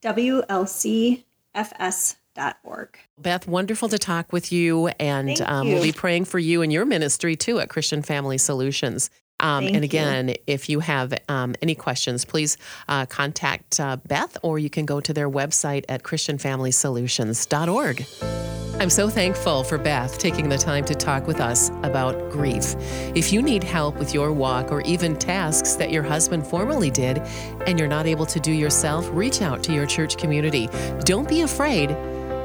WLCFS.org. 0.02 2.98
Beth, 3.18 3.48
wonderful 3.48 3.88
to 3.88 3.98
talk 3.98 4.32
with 4.32 4.52
you. 4.52 4.88
And 5.00 5.40
um, 5.42 5.68
we'll 5.68 5.82
be 5.82 5.92
praying 5.92 6.26
for 6.26 6.38
you 6.38 6.62
and 6.62 6.72
your 6.72 6.84
ministry 6.84 7.34
too 7.36 7.58
at 7.58 7.68
Christian 7.68 8.02
Family 8.02 8.38
Solutions. 8.38 9.10
Um, 9.40 9.66
and 9.66 9.76
you. 9.76 9.82
again, 9.82 10.34
if 10.46 10.68
you 10.68 10.80
have 10.80 11.14
um, 11.28 11.54
any 11.62 11.76
questions, 11.76 12.24
please 12.24 12.58
uh, 12.88 13.06
contact 13.06 13.78
uh, 13.78 13.94
Beth 13.96 14.36
or 14.42 14.58
you 14.58 14.68
can 14.68 14.84
go 14.84 15.00
to 15.00 15.12
their 15.12 15.30
website 15.30 15.84
at 15.88 16.02
ChristianFamilySolutions.org. 16.02 18.67
I'm 18.80 18.90
so 18.90 19.10
thankful 19.10 19.64
for 19.64 19.76
Beth 19.76 20.18
taking 20.18 20.48
the 20.48 20.56
time 20.56 20.84
to 20.84 20.94
talk 20.94 21.26
with 21.26 21.40
us 21.40 21.70
about 21.82 22.30
grief. 22.30 22.76
If 23.12 23.32
you 23.32 23.42
need 23.42 23.64
help 23.64 23.96
with 23.96 24.14
your 24.14 24.32
walk 24.32 24.70
or 24.70 24.82
even 24.82 25.16
tasks 25.16 25.74
that 25.74 25.90
your 25.90 26.04
husband 26.04 26.46
formerly 26.46 26.88
did 26.88 27.18
and 27.66 27.76
you're 27.76 27.88
not 27.88 28.06
able 28.06 28.24
to 28.26 28.38
do 28.38 28.52
yourself, 28.52 29.08
reach 29.10 29.42
out 29.42 29.64
to 29.64 29.72
your 29.72 29.84
church 29.84 30.16
community. 30.16 30.68
Don't 31.00 31.28
be 31.28 31.40
afraid. 31.40 31.90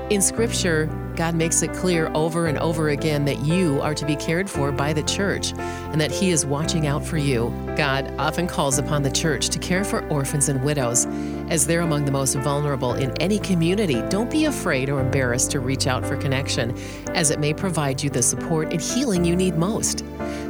In 0.10 0.24
Scripture, 0.24 0.88
God 1.16 1.36
makes 1.36 1.62
it 1.62 1.74
clear 1.74 2.10
over 2.16 2.48
and 2.48 2.58
over 2.58 2.90
again 2.90 3.26
that 3.26 3.40
you 3.46 3.80
are 3.82 3.94
to 3.94 4.06
be 4.06 4.16
cared 4.16 4.50
for 4.50 4.72
by 4.72 4.94
the 4.94 5.04
church 5.04 5.54
and 5.54 6.02
that 6.02 6.12
He 6.12 6.32
is 6.32 6.46
watching 6.46 6.88
out 6.88 7.06
for 7.06 7.18
you. 7.18 7.54
God 7.78 8.12
often 8.18 8.48
calls 8.48 8.80
upon 8.80 9.04
the 9.04 9.12
church 9.12 9.50
to 9.50 9.60
care 9.60 9.84
for 9.84 10.08
orphans 10.08 10.50
and 10.50 10.64
widows 10.64 11.06
as 11.50 11.68
they're 11.68 11.82
among 11.82 12.06
the 12.06 12.12
most 12.12 12.36
vulnerable 12.36 12.94
in 12.96 13.12
any 13.22 13.38
community. 13.40 14.02
Don't 14.10 14.32
be 14.32 14.46
afraid 14.46 14.90
or 14.90 15.00
embarrassed 15.00 15.52
to 15.52 15.60
reach 15.60 15.86
out 15.86 16.06
for 16.06 16.18
connection, 16.18 16.76
as 17.10 17.30
it 17.30 17.40
may 17.40 17.54
provide 17.54 18.02
you 18.02 18.10
the 18.10 18.24
support 18.24 18.72
and 18.72 18.82
healing 18.82 19.24
you 19.24 19.36
need 19.36 19.56
most. 19.56 20.04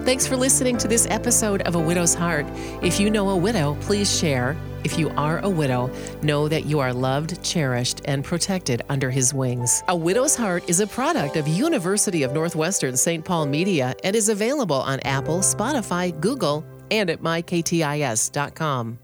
Thanks 0.05 0.26
for 0.26 0.36
listening 0.38 0.78
to 0.78 0.88
this 0.88 1.07
episode 1.09 1.61
of 1.64 1.76
A 1.76 1.80
Widow's 1.80 2.14
Heart. 2.14 2.45
If 2.82 2.99
you 2.99 3.09
know 3.09 3.30
a 3.30 3.38
widow, 3.38 3.78
please 3.82 4.18
share. 4.18 4.55
If 4.84 4.99
you 4.99 5.09
are 5.11 5.39
a 5.39 5.49
widow, 5.49 5.89
know 6.22 6.49
that 6.49 6.66
you 6.66 6.80
are 6.80 6.93
loved, 6.93 7.41
cherished, 7.41 8.01
and 8.03 8.22
protected 8.22 8.82
under 8.89 9.09
his 9.09 9.34
wings. 9.34 9.82
A 9.88 9.95
Widow's 9.95 10.36
Heart 10.54 10.70
is 10.70 10.82
a 10.82 10.86
product 10.86 11.36
of 11.36 11.47
University 11.47 12.22
of 12.22 12.32
Northwestern 12.32 12.95
St. 12.95 13.26
Paul 13.26 13.47
Media 13.47 13.95
and 14.04 14.16
is 14.16 14.30
available 14.30 14.76
on 14.76 14.99
Apple, 14.99 15.39
Spotify, 15.39 16.14
Google, 16.22 16.64
and 16.91 17.10
at 17.10 17.24
myktis.com. 17.24 18.99